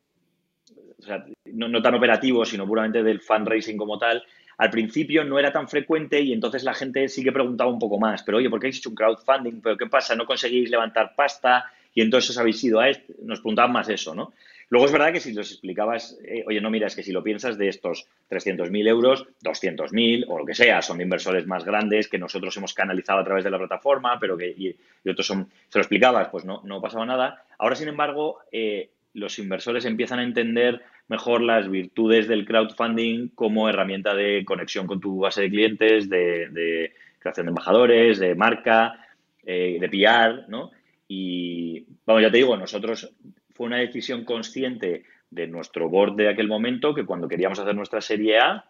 [0.99, 4.25] o sea, no tan operativo, sino puramente del fundraising como tal,
[4.63, 7.99] al principio no era tan frecuente y entonces la gente sí que preguntaba un poco
[7.99, 9.61] más, pero oye, ¿por qué habéis hecho un crowdfunding?
[9.61, 10.15] ¿Pero qué pasa?
[10.15, 11.65] ¿No conseguís levantar pasta?
[11.93, 13.13] Y entonces os habéis ido a esto.
[13.25, 14.33] Nos preguntaban más eso, ¿no?
[14.69, 17.25] Luego es verdad que si los explicabas, eh, oye, no, mira, es que si lo
[17.25, 22.07] piensas de estos 300.000 euros, 200.000 o lo que sea, son de inversores más grandes
[22.07, 24.77] que nosotros hemos canalizado a través de la plataforma, pero que y,
[25.11, 27.43] otros son, se lo explicabas, pues no, no pasaba nada.
[27.59, 33.69] Ahora, sin embargo, eh, los inversores empiezan a entender mejor las virtudes del crowdfunding como
[33.69, 39.07] herramienta de conexión con tu base de clientes, de, creación de embajadores, de marca,
[39.45, 40.71] eh, de PR, ¿no?
[41.09, 43.15] Y, vamos, ya te digo, nosotros
[43.55, 48.01] fue una decisión consciente de nuestro board de aquel momento que cuando queríamos hacer nuestra
[48.01, 48.65] serie A,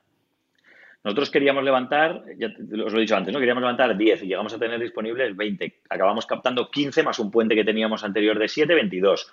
[1.05, 2.49] nosotros queríamos levantar, ya
[2.85, 3.40] os lo he dicho antes, ¿no?
[3.40, 5.81] Queríamos levantar 10 y llegamos a tener disponibles 20.
[5.90, 9.33] Acabamos captando 15 más un puente que teníamos anterior de 7, 22.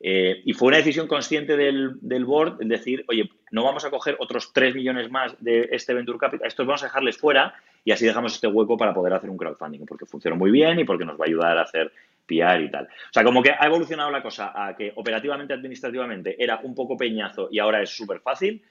[0.00, 4.16] Eh, y fue una decisión consciente del, board el decir, oye, no vamos a coger
[4.20, 8.06] otros 3 millones más de este Venture Capital, estos vamos a dejarles fuera y así
[8.06, 11.18] dejamos este hueco para poder hacer un crowdfunding, porque funcionó muy bien y porque nos
[11.18, 11.90] va a ayudar a hacer
[12.26, 12.84] PR y tal.
[12.84, 16.96] O sea, como que ha evolucionado la cosa a que operativamente, administrativamente era un poco
[16.96, 18.62] peñazo y ahora es súper fácil.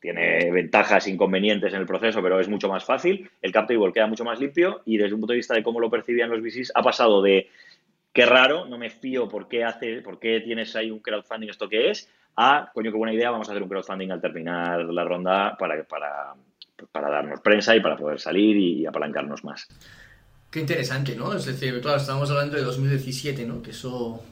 [0.00, 3.30] Tiene ventajas, inconvenientes en el proceso, pero es mucho más fácil.
[3.40, 5.78] El cap table queda mucho más limpio y desde un punto de vista de cómo
[5.78, 7.48] lo percibían los VCs, ha pasado de
[8.16, 11.68] qué raro, no me fío por qué hace, por qué tienes ahí un crowdfunding, esto
[11.68, 15.04] que es, a coño, qué buena idea, vamos a hacer un crowdfunding al terminar la
[15.04, 16.34] ronda para, para,
[16.90, 19.68] para darnos prensa y para poder salir y apalancarnos más.
[20.50, 21.34] Qué interesante, ¿no?
[21.34, 23.60] Es decir, claro, estamos hablando de 2017, ¿no?
[23.60, 24.22] Que eso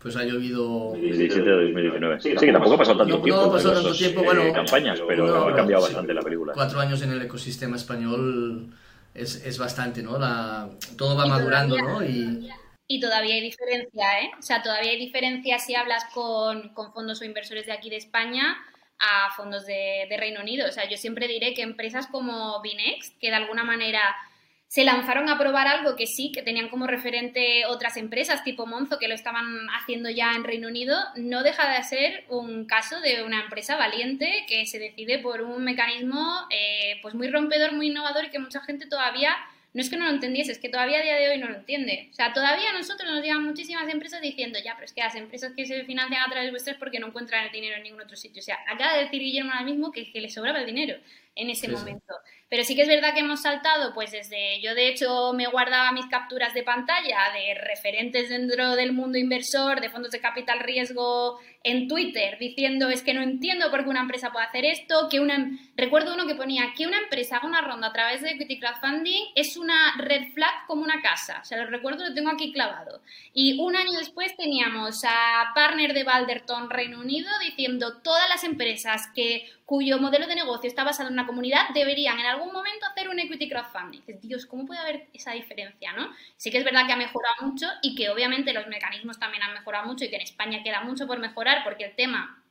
[0.00, 0.88] pues ha llovido...
[0.88, 2.20] 2017 2019.
[2.20, 3.42] Sí, que tampoco ha pasado tanto tiempo.
[3.42, 4.42] No ha pasado tanto tiempo, bueno...
[4.42, 6.52] Eh, campañas, pero ha cambiado bastante la película.
[6.52, 8.74] Cuatro años en el ecosistema español
[9.14, 10.18] es, es bastante, ¿no?
[10.18, 12.02] La, todo va madurando, ¿no?
[12.02, 12.48] Y,
[12.92, 14.32] y todavía hay diferencia, ¿eh?
[14.36, 17.98] O sea, todavía hay diferencia si hablas con, con fondos o inversores de aquí de
[17.98, 18.58] España
[18.98, 20.66] a fondos de, de, Reino Unido.
[20.68, 24.02] O sea, yo siempre diré que empresas como Binex, que de alguna manera
[24.66, 28.98] se lanzaron a probar algo que sí, que tenían como referente otras empresas tipo Monzo
[28.98, 33.22] que lo estaban haciendo ya en Reino Unido, no deja de ser un caso de
[33.22, 38.24] una empresa valiente que se decide por un mecanismo eh, pues muy rompedor, muy innovador
[38.24, 39.36] y que mucha gente todavía
[39.72, 41.54] no es que no lo entendiese, es que todavía a día de hoy no lo
[41.54, 42.08] entiende.
[42.10, 45.52] O sea, todavía nosotros nos llegan muchísimas empresas diciendo, ya, pero es que las empresas
[45.56, 48.16] que se financian a través de vuestras porque no encuentran el dinero en ningún otro
[48.16, 48.40] sitio.
[48.40, 50.96] O sea, acaba de decir Guillermo ahora mismo que, que le sobraba el dinero
[51.36, 52.14] en ese momento.
[52.48, 55.92] Pero sí que es verdad que hemos saltado, pues desde, yo de hecho me guardaba
[55.92, 61.38] mis capturas de pantalla de referentes dentro del mundo inversor, de fondos de capital riesgo
[61.62, 65.20] en Twitter, diciendo es que no entiendo por qué una empresa puede hacer esto, que
[65.20, 68.58] una, recuerdo uno que ponía que una empresa haga una ronda a través de equity
[68.58, 72.52] crowdfunding es una red flag como una casa, o sea, lo recuerdo, lo tengo aquí
[72.52, 73.02] clavado.
[73.34, 79.08] Y un año después teníamos a partner de Balderton Reino Unido diciendo todas las empresas
[79.14, 83.08] que cuyo modelo de negocio está basado en una comunidad deberían en algún momento hacer
[83.08, 84.00] un equity crowdfunding.
[84.00, 86.08] Dices, Dios, ¿cómo puede haber esa diferencia, no?
[86.36, 89.54] Sí que es verdad que ha mejorado mucho y que obviamente los mecanismos también han
[89.54, 92.42] mejorado mucho y que en España queda mucho por mejorar porque el tema,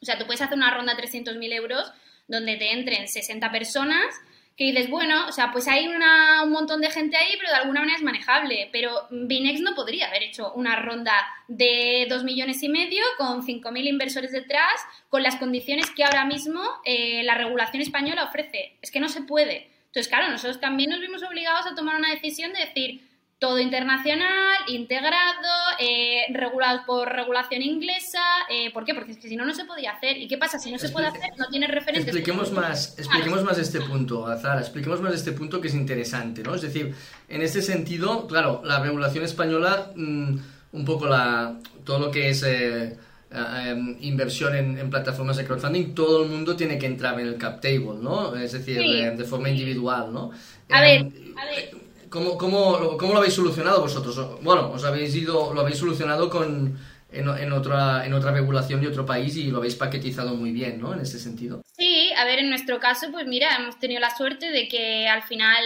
[0.00, 1.92] o sea, tú puedes hacer una ronda de 300.000 euros
[2.28, 4.14] donde te entren 60 personas
[4.56, 7.56] que dices, bueno, o sea, pues hay una, un montón de gente ahí, pero de
[7.56, 8.68] alguna manera es manejable.
[8.70, 11.14] Pero Binex no podría haber hecho una ronda
[11.48, 14.74] de 2 millones y medio con 5.000 inversores detrás,
[15.08, 18.76] con las condiciones que ahora mismo eh, la regulación española ofrece.
[18.82, 19.70] Es que no se puede.
[19.86, 23.00] Entonces, claro, nosotros también nos vimos obligados a tomar una decisión de decir,
[23.42, 25.50] todo internacional, integrado,
[25.80, 28.22] eh, regulado por regulación inglesa.
[28.48, 28.94] Eh, ¿Por qué?
[28.94, 30.16] Porque es que si no, no se podía hacer.
[30.16, 30.60] ¿Y qué pasa?
[30.60, 32.06] Si no se puede hacer, no tiene referentes.
[32.06, 36.54] Expliquemos más, expliquemos más este punto, Azara, expliquemos más este punto que es interesante, ¿no?
[36.54, 36.94] Es decir,
[37.28, 40.36] en este sentido, claro, la regulación española, mm,
[40.70, 42.44] un poco la, todo lo que es...
[42.44, 42.96] Eh,
[43.32, 47.60] em, inversión en, plataformas de crowdfunding, todo el mundo tiene que entrar en el cap
[47.60, 48.36] table, ¿no?
[48.36, 50.30] Es decir, de, forma individual, ¿no?
[50.68, 51.82] A ver, a ver
[52.12, 54.42] ¿Cómo, cómo, cómo lo habéis solucionado vosotros?
[54.42, 56.78] Bueno, os habéis ido, lo habéis solucionado con
[57.10, 60.92] en, otra, en otra regulación de otro país y lo habéis paquetizado muy bien, ¿no?
[60.92, 61.62] En ese sentido.
[61.74, 65.22] Sí, a ver, en nuestro caso, pues mira, hemos tenido la suerte de que al
[65.22, 65.64] final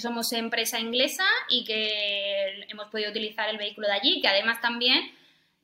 [0.00, 5.10] somos empresa inglesa y que hemos podido utilizar el vehículo de allí, que además también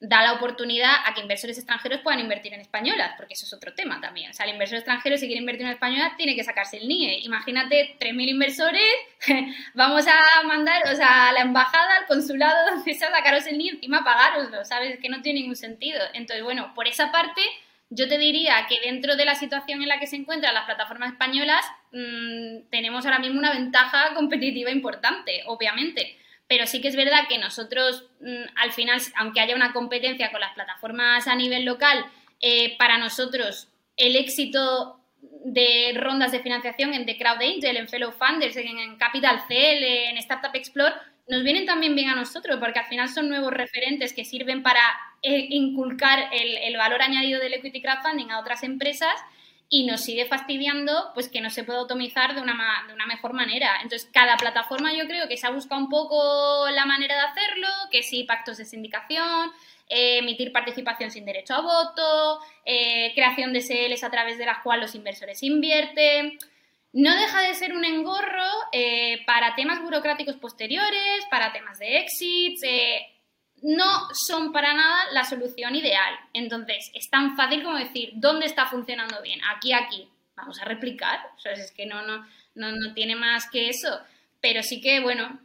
[0.09, 3.75] da la oportunidad a que inversores extranjeros puedan invertir en españolas, porque eso es otro
[3.75, 4.31] tema también.
[4.31, 7.21] O sea, el inversor extranjero, si quiere invertir en españolas, tiene que sacarse el NIE.
[7.21, 8.95] Imagínate 3.000 inversores,
[9.75, 13.71] vamos a mandar, o sea, a la embajada, al consulado, donde sea, sacaros el NIE,
[13.71, 14.99] encima pagaroslo, ¿sabes?
[15.01, 16.01] Que no tiene ningún sentido.
[16.13, 17.41] Entonces, bueno, por esa parte,
[17.89, 21.13] yo te diría que dentro de la situación en la que se encuentran las plataformas
[21.13, 27.26] españolas, mmm, tenemos ahora mismo una ventaja competitiva importante, obviamente pero sí que es verdad
[27.28, 32.05] que nosotros, mm, al final, aunque haya una competencia con las plataformas a nivel local,
[32.40, 35.01] eh, para nosotros el éxito
[35.45, 40.16] de rondas de financiación en The Crowd Angel, en Fellow Funders, en Capital CL, en
[40.18, 40.95] Startup Explore,
[41.28, 44.80] nos vienen también bien a nosotros, porque al final son nuevos referentes que sirven para
[45.22, 49.14] eh, inculcar el valor añadido del equity crowdfunding a otras empresas
[49.69, 53.33] y nos sigue fastidiando pues que no se puede optimizar de una, de una mejor
[53.33, 53.77] manera.
[53.83, 57.69] Entonces, cada plataforma yo creo que se ha buscado un poco la manera de hacerlo,
[57.91, 59.51] que sí, pactos de sindicación,
[59.89, 64.59] eh, emitir participación sin derecho a voto, eh, creación de SLs a través de las
[64.59, 66.39] cuales los inversores invierten.
[66.93, 72.62] No deja de ser un engorro eh, para temas burocráticos posteriores, para temas de exits,
[73.65, 76.15] no son para nada la solución ideal.
[76.35, 79.41] Entonces, es tan fácil como decir, ¿dónde está funcionando bien?
[79.57, 80.07] Aquí, aquí.
[80.37, 81.19] Vamos a replicar.
[81.35, 83.89] O sea, es que no, no, no, tiene más que eso.
[84.43, 85.41] Pero sí que, bueno,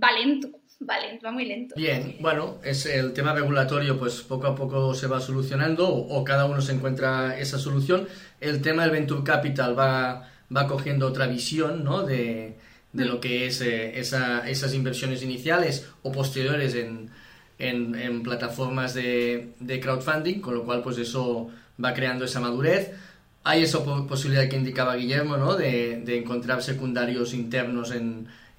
[0.00, 0.48] va lento.
[0.82, 1.76] Va lento, va muy lento.
[1.76, 6.46] Bien, bueno, es el tema regulatorio, pues poco a poco se va solucionando o, cada
[6.46, 8.08] uno se encuentra esa solución.
[8.40, 12.02] El tema del Venture Capital va, va cogiendo otra visión, ¿no?
[12.02, 12.56] De,
[12.92, 17.12] de lo que es eh, esas inversiones iniciales o posteriores en,
[17.58, 21.50] en, plataformas de, crowdfunding, con lo cual pues eso
[21.82, 22.92] va creando esa madurez.
[23.44, 25.56] Hay esa posibilidad que indicaba Guillermo, ¿no?
[25.56, 27.92] De, encontrar secundarios internos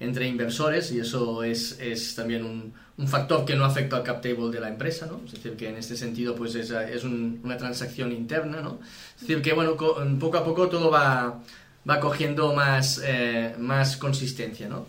[0.00, 2.72] entre inversores y eso es, también un,
[3.08, 5.20] factor que no afecta al cap table de la empresa, ¿no?
[5.26, 8.78] Es decir, que en este sentido pues es, es una transacción interna, ¿no?
[9.16, 11.40] Es decir, que bueno, poco a poco todo va,
[11.88, 14.86] va cogiendo más, eh, más consistencia, ¿no?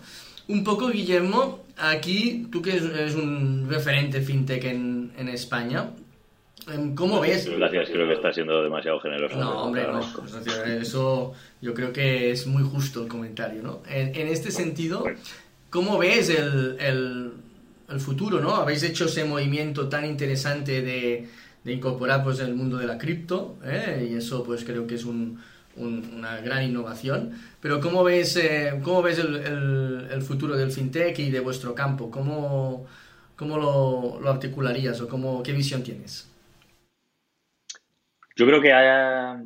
[0.47, 5.91] Un poco, Guillermo, aquí, tú que eres un referente fintech en, en España,
[6.71, 7.49] em, ¿cómo ves?
[7.49, 9.37] Gracias, creo que estás siendo demasiado generoso.
[9.37, 10.01] No, hombre, no.
[10.79, 13.81] Eso yo creo que es muy justo el comentario, ¿no?
[13.89, 15.05] En, en este sentido,
[15.69, 17.31] ¿cómo ves el, el,
[17.89, 18.55] el, futuro, no?
[18.55, 21.27] Habéis hecho ese movimiento tan interesante de,
[21.63, 24.07] de incorporar pues el mundo de la cripto, ¿eh?
[24.09, 25.39] y eso pues creo que es un
[25.77, 27.33] una gran innovación.
[27.61, 32.09] Pero ¿cómo ves, eh, cómo ves el, futuro del fintech y de vuestro campo?
[32.09, 32.85] ¿Cómo,
[33.35, 36.31] cómo lo, lo, articularías o cómo, qué visión tienes?
[38.35, 39.41] Yo creo que haya...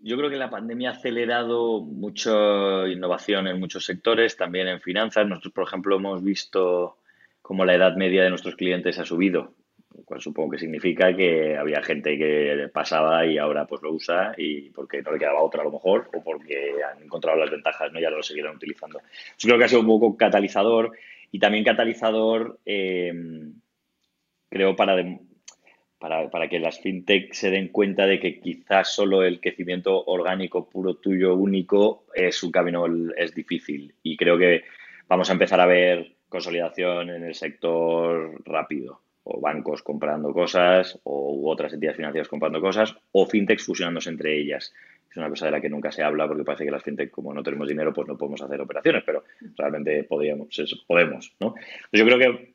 [0.00, 5.26] Yo creo que la pandemia ha acelerado mucha innovación en muchos sectores, también en finanzas.
[5.26, 6.98] Nosotros, por ejemplo, hemos visto
[7.42, 9.57] cómo la edad media de nuestros clientes ha subido
[9.96, 14.34] lo cual supongo que significa que había gente que pasaba y ahora pues lo usa
[14.36, 17.92] y porque no le quedaba otra a lo mejor o porque han encontrado las ventajas
[17.92, 18.00] ¿no?
[18.00, 19.00] y ahora lo seguirán utilizando.
[19.38, 20.92] Yo creo que ha sido un poco catalizador
[21.30, 23.12] y también catalizador eh,
[24.50, 24.96] creo para,
[25.98, 30.68] para, para, que las fintech se den cuenta de que quizás solo el crecimiento orgánico
[30.68, 32.86] puro tuyo único es un camino
[33.16, 34.64] es difícil y creo que
[35.08, 39.00] vamos a empezar a ver consolidación en el sector rápido
[39.30, 44.72] o bancos comprando cosas, o otras entidades financieras comprando cosas, o fintechs fusionándose entre ellas.
[45.10, 47.34] Es una cosa de la que nunca se habla porque parece que las fintech, como
[47.34, 49.24] no tenemos dinero, pues no podemos hacer operaciones, pero
[49.56, 51.54] realmente podemos, ¿no?
[51.92, 52.54] Yo creo que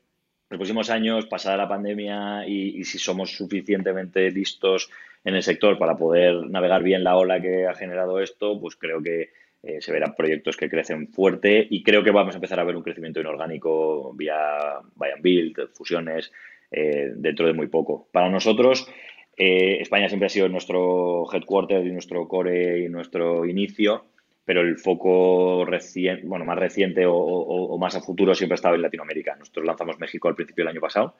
[0.50, 4.90] los próximos años, pasada la pandemia y, si somos suficientemente listos
[5.24, 9.02] en el sector para poder navegar bien la ola que ha generado esto, pues creo
[9.02, 9.30] que
[9.64, 12.76] eh, se verán proyectos que crecen fuerte y creo que vamos a empezar a ver
[12.76, 16.32] un crecimiento inorgánico vía buy and build, fusiones,
[16.74, 18.08] eh, dentro de muy poco.
[18.12, 18.90] Para nosotros,
[19.38, 24.06] eh, España siempre ha sido nuestro headquarter y nuestro core y nuestro inicio,
[24.44, 28.82] pero el foco reciente, bueno, más reciente o, más a futuro siempre ha estado en
[28.82, 29.36] Latinoamérica.
[29.36, 31.16] Nosotros lanzamos México al principio del año pasado,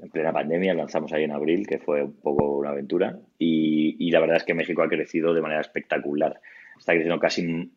[0.00, 4.20] en plena pandemia, lanzamos ahí en abril, que fue un poco una aventura, y, la
[4.20, 6.40] verdad es que México ha crecido de manera espectacular.
[6.76, 7.70] Está creciendo casi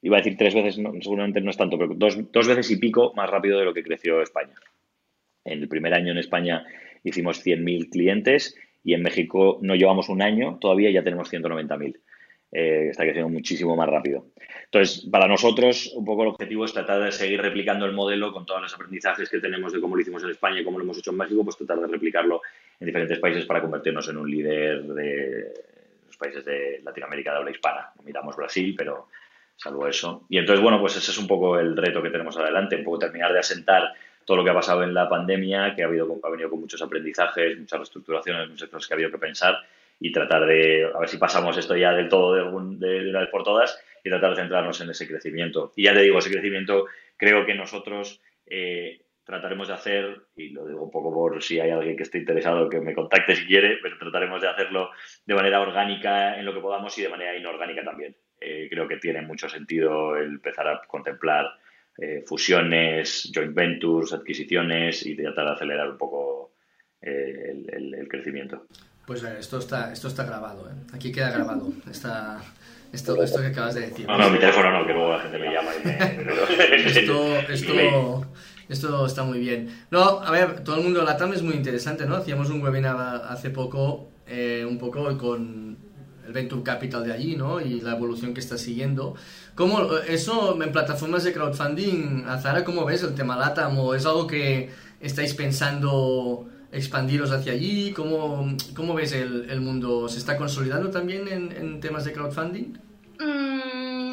[0.00, 3.12] iba a decir tres veces, seguramente no es tanto, pero dos, dos, veces y pico
[3.16, 4.54] más rápido de lo que creció España.
[5.52, 6.64] En el primer año en España
[7.04, 11.98] hicimos 100.000 clientes y en México no llevamos un año, todavía ya tenemos 190.000.
[12.52, 14.26] eh, está creciendo muchísimo más rápido.
[14.64, 18.46] Entonces, para nosotros, un poco el objetivo es tratar de seguir replicando el modelo con
[18.46, 20.98] todos los aprendizajes que tenemos de cómo lo hicimos en España y cómo lo hemos
[20.98, 22.40] hecho en México, pues tratar de replicarlo
[22.80, 25.52] en diferentes países para convertirnos en un líder de
[26.06, 27.92] los países de Latinoamérica de habla hispana.
[28.04, 29.08] Miramos Brasil, pero
[29.56, 30.26] salvo eso.
[30.28, 32.98] Y entonces, bueno, pues ese es un poco el reto que tenemos adelante, un poco
[32.98, 33.92] terminar de asentar
[34.28, 36.82] todo lo que ha pasado en la pandemia, que ha, habido, ha venido con muchos
[36.82, 39.56] aprendizajes, muchas reestructuraciones, muchas cosas que ha habido que pensar
[39.98, 43.42] y tratar de, a ver si pasamos esto ya del todo de, una vez por
[43.42, 45.72] todas y tratar de centrarnos en ese crecimiento.
[45.76, 46.84] Y ya te digo, ese crecimiento
[47.16, 51.70] creo que nosotros eh, trataremos de hacer, y lo digo un poco por si hay
[51.70, 54.90] alguien que esté interesado que me contacte si quiere, pero trataremos de hacerlo
[55.24, 58.14] de manera orgánica en lo que podamos y de manera inorgánica también.
[58.38, 61.50] Eh, creo que tiene mucho sentido empezar a contemplar
[61.98, 66.52] eh, fusiones, joint ventures, adquisiciones y tratar de acelerar un poco
[67.00, 68.66] el crecimiento.
[69.08, 70.74] Pues eh, esto está, esto está grabado, ¿eh?
[70.92, 71.72] Aquí queda grabado.
[71.90, 72.42] Está,
[72.92, 74.06] esto, esto que acabas de decir.
[74.06, 75.96] No, no, mi teléfono no, que luego la gente me llama y me...
[77.00, 78.26] esto, esto,
[78.68, 79.74] esto está muy bien.
[79.90, 82.16] No, a ver, todo el mundo la TAM es muy interesante, ¿no?
[82.16, 85.78] Hacíamos un webinar hace poco, eh, un poco con
[86.28, 87.60] el Venture Capital de allí, ¿no?
[87.60, 89.16] Y la evolución que está siguiendo.
[89.54, 93.78] ¿Cómo, eso en plataformas de crowdfunding, Azara, cómo ves el tema LATAM?
[93.78, 94.70] ¿O es algo que
[95.00, 97.92] estáis pensando expandiros hacia allí?
[97.92, 100.06] ¿Cómo, cómo ves el, mundo?
[100.08, 102.76] ¿Se está consolidando también en, temas de crowdfunding?
[103.18, 104.12] Mm,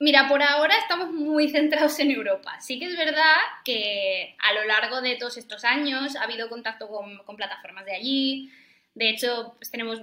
[0.00, 2.60] mira, por ahora estamos muy centrados en Europa.
[2.60, 6.88] Sí que es verdad que a lo largo de todos estos años ha habido contacto
[6.88, 8.50] con, con plataformas de allí.
[8.96, 10.02] De hecho, pues tenemos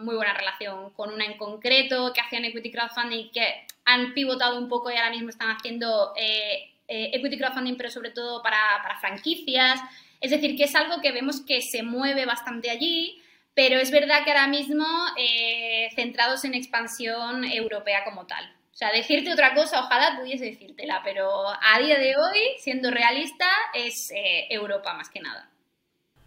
[0.00, 4.68] muy buena relación con una en concreto que hacían equity crowdfunding que han pivotado un
[4.68, 8.60] poco y ahora mismo están haciendo eh, eh, equity crowdfunding, pero sobre todo para,
[9.00, 9.80] franquicias.
[10.20, 13.22] Es decir, que es algo que vemos que se mueve bastante allí,
[13.54, 14.86] pero es verdad que ahora mismo
[15.18, 18.44] eh, centrados en expansión europea como tal.
[18.72, 23.46] O sea, decirte otra cosa, ojalá pudiese decírtela, pero a día de hoy, siendo realista,
[23.72, 24.12] es
[24.50, 25.48] Europa más que nada.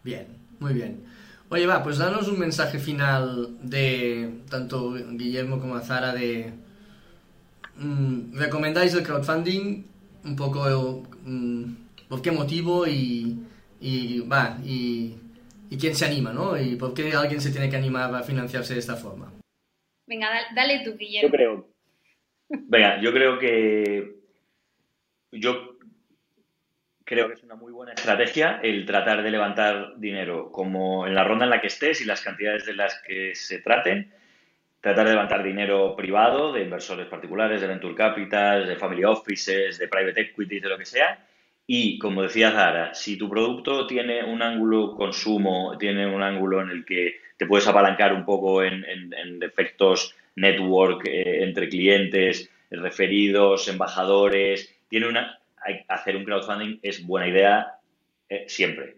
[0.03, 0.27] Bien,
[0.59, 1.16] muy bien.
[1.49, 6.51] Oye, va, pues danos un mensaje final de tanto Guillermo como Zara de...
[7.77, 9.85] Mm, ¿Recomendáis el crowdfunding?
[10.25, 11.63] Un poco mm,
[12.09, 13.39] por qué motivo y,
[13.79, 15.15] y va, y,
[15.79, 16.59] quién se anima, ¿no?
[16.59, 19.31] Y por qué alguien se tiene que animar a financiarse de esta forma.
[20.05, 21.29] Venga, dale tú, Guillermo.
[21.29, 21.69] Yo creo.
[22.49, 24.17] Venga, yo creo que.
[25.31, 25.76] Yo
[27.07, 31.23] creo que es una muy buena estrategia el tratar de levantar dinero, como en la
[31.23, 34.11] ronda en la que estés y las cantidades de las que se traten,
[34.81, 39.87] tratar de levantar dinero privado de inversores particulares, de venture capital, de family offices, de
[39.87, 41.25] private equity, de lo que sea,
[41.65, 46.69] y como decía Zara, si tu producto tiene un ángulo consumo, tiene un ángulo en
[46.69, 48.83] el que te puedes apalancar un poco en,
[49.41, 55.39] efectos network eh, entre clientes, referidos, embajadores, tiene una,
[55.87, 57.79] hacer un crowdfunding es buena idea
[58.29, 58.95] eh, siempre.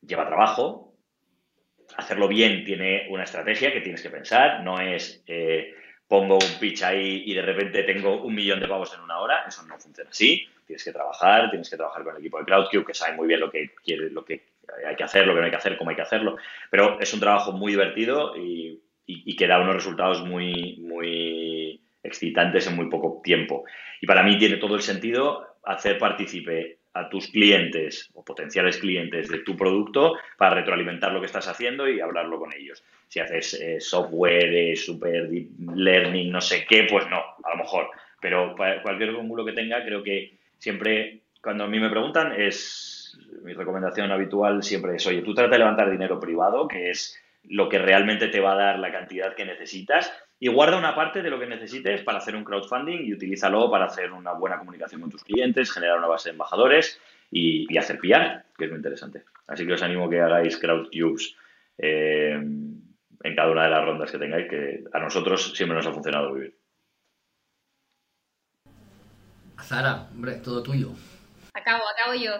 [0.00, 0.94] Lleva trabajo,
[1.96, 5.74] hacerlo bien tiene una estrategia que tienes que pensar, no es eh,
[6.06, 9.44] pongo un pitch ahí y de repente tengo un millón de pavos en una hora,
[9.46, 12.84] eso no funciona así tienes que trabajar, tienes que trabajar con el equipo de CloudCube,
[12.84, 14.42] que sabe muy bien lo que quiere, lo que
[14.86, 16.36] hay que hacer, lo que no hay que hacer, cómo hay que hacerlo.
[16.70, 18.82] Pero es un trabajo muy divertido y,
[19.36, 23.64] que da unos resultados muy, muy excitantes en muy poco tiempo.
[24.00, 29.28] Y para mí tiene todo el sentido hacer partícipe a tus clientes o potenciales clientes
[29.28, 32.82] de tu producto para retroalimentar lo que estás haciendo y hablarlo con ellos.
[33.08, 37.56] Si haces eh, software, eh, super deep learning, no sé qué, pues no, a lo
[37.56, 37.90] mejor.
[38.20, 43.52] Pero cualquier ángulo que tenga, creo que siempre, cuando a mí me preguntan, es mi
[43.52, 47.78] recomendación habitual siempre es, oye, tú trata de levantar dinero privado, que es lo que
[47.78, 51.38] realmente te va a dar la cantidad que necesitas, y guarda una parte de lo
[51.38, 55.24] que necesites para hacer un crowdfunding y utilízalo para hacer una buena comunicación con tus
[55.24, 59.24] clientes, generar una base de embajadores y, hacer PR, que es muy interesante.
[59.46, 61.34] Así que os animo a que hagáis crowdcubes
[61.76, 65.92] eh, en cada una de las rondas que tengáis, que a nosotros siempre nos ha
[65.92, 66.54] funcionado muy bien.
[69.60, 70.92] Zara, hombre, todo tuyo.
[71.52, 72.32] Acabo, acabo yo.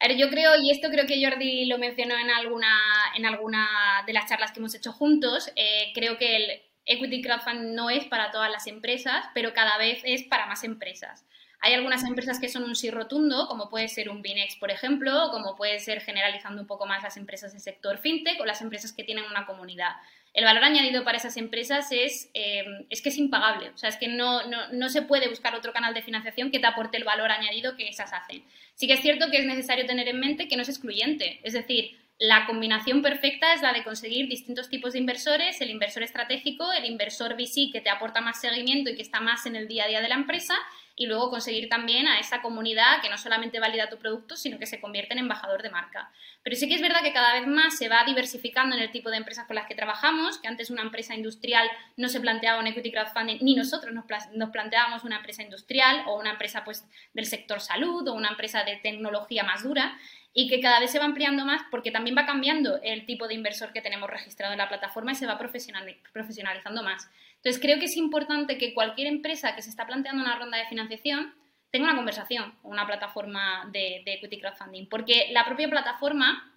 [0.00, 2.78] A ver, yo creo, y esto creo que Jordi lo mencionó en alguna,
[3.16, 7.74] en alguna de las charlas que hemos hecho juntos, eh, creo que el equity crowdfunding
[7.74, 11.24] no es para todas las empresas, pero cada vez es para más empresas.
[11.60, 15.26] Hay algunas empresas que son un sí rotundo, como puede ser un Binex, por ejemplo,
[15.26, 18.62] o como puede ser generalizando un poco más las empresas del sector fintech o las
[18.62, 19.92] empresas que tienen una comunidad
[20.34, 23.70] el valor añadido para esas empresas es, eh, es que es impagable.
[23.70, 26.66] O sea, es que no, no, se puede buscar otro canal de financiación que te
[26.66, 28.44] aporte el valor añadido que esas hacen.
[28.74, 31.40] Sí que es cierto que es necesario tener en mente que no es excluyente.
[31.42, 36.02] Es decir, la combinación perfecta es la de conseguir distintos tipos de inversores, el inversor
[36.02, 39.68] estratégico, el inversor VC que te aporta más seguimiento y que está más en el
[39.68, 40.54] día a día de la empresa
[40.98, 44.66] y luego conseguir también a esa comunidad que no solamente valida tu producto, sino que
[44.66, 46.10] se convierte en embajador de marca.
[46.42, 49.08] Pero sí que es verdad que cada vez más se va diversificando en el tipo
[49.08, 52.66] de empresas con las que trabajamos, que antes una empresa industrial no se planteaba un
[52.66, 56.84] equity crowdfunding, ni nosotros nos, planteábamos una empresa industrial o una empresa pues,
[57.14, 59.96] del sector salud o una empresa de tecnología más dura
[60.34, 63.34] y que cada vez se va ampliando más porque también va cambiando el tipo de
[63.34, 67.08] inversor que tenemos registrado en la plataforma y se va profesionalizando más.
[67.38, 70.66] Entonces, creo que es importante que cualquier empresa que se está planteando una ronda de
[70.66, 71.34] financiación
[71.70, 76.54] tenga una conversación con una plataforma de, equity crowdfunding, porque la propia plataforma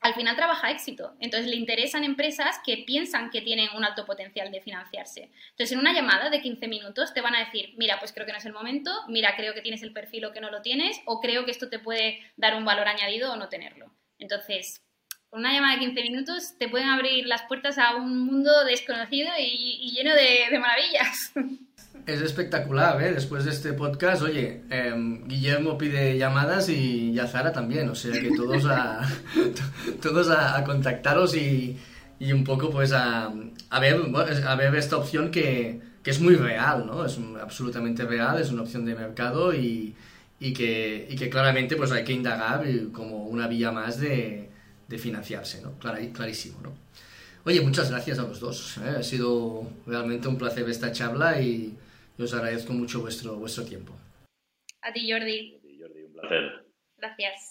[0.00, 1.14] al final trabaja éxito.
[1.20, 5.30] Entonces le interesan empresas que piensan que tienen un alto potencial de financiarse.
[5.50, 8.32] Entonces en una llamada de 15 minutos te van a decir, mira, pues creo que
[8.32, 11.00] no es el momento, mira, creo que tienes el perfil o que no lo tienes,
[11.04, 13.92] o creo que esto te puede dar un valor añadido o no tenerlo.
[14.18, 14.87] Entonces,
[15.30, 19.28] con una llamada de 15 minutos te pueden abrir las puertas a un mundo desconocido
[19.38, 21.32] y, lleno de, maravillas.
[22.06, 23.12] Es espectacular, ¿eh?
[23.12, 28.30] Después de este podcast, oye, em, Guillermo pide llamadas y Yazara también, o sea que
[28.30, 29.06] todos a,
[30.00, 31.76] todos a, contactaros y,
[32.32, 33.30] un poco pues a,
[33.78, 34.00] ver,
[34.46, 37.04] a ver esta opción que, es muy real, ¿no?
[37.04, 39.94] Es absolutamente real, es una opción de mercado y,
[40.40, 44.47] que, y que claramente pues hay que indagar como una vía más de,
[44.88, 45.78] de financiarse, ¿no?
[45.78, 46.72] clarísimo, ¿no?
[47.44, 48.78] Oye, muchas gracias a los dos.
[48.78, 48.96] ¿eh?
[48.98, 51.78] Ha sido realmente un placer esta charla y
[52.18, 53.94] os agradezco mucho vuestro, vuestro tiempo.
[54.82, 55.56] A ti, Jordi.
[55.56, 56.66] A ti, Jordi, un placer.
[56.96, 57.47] Gracias.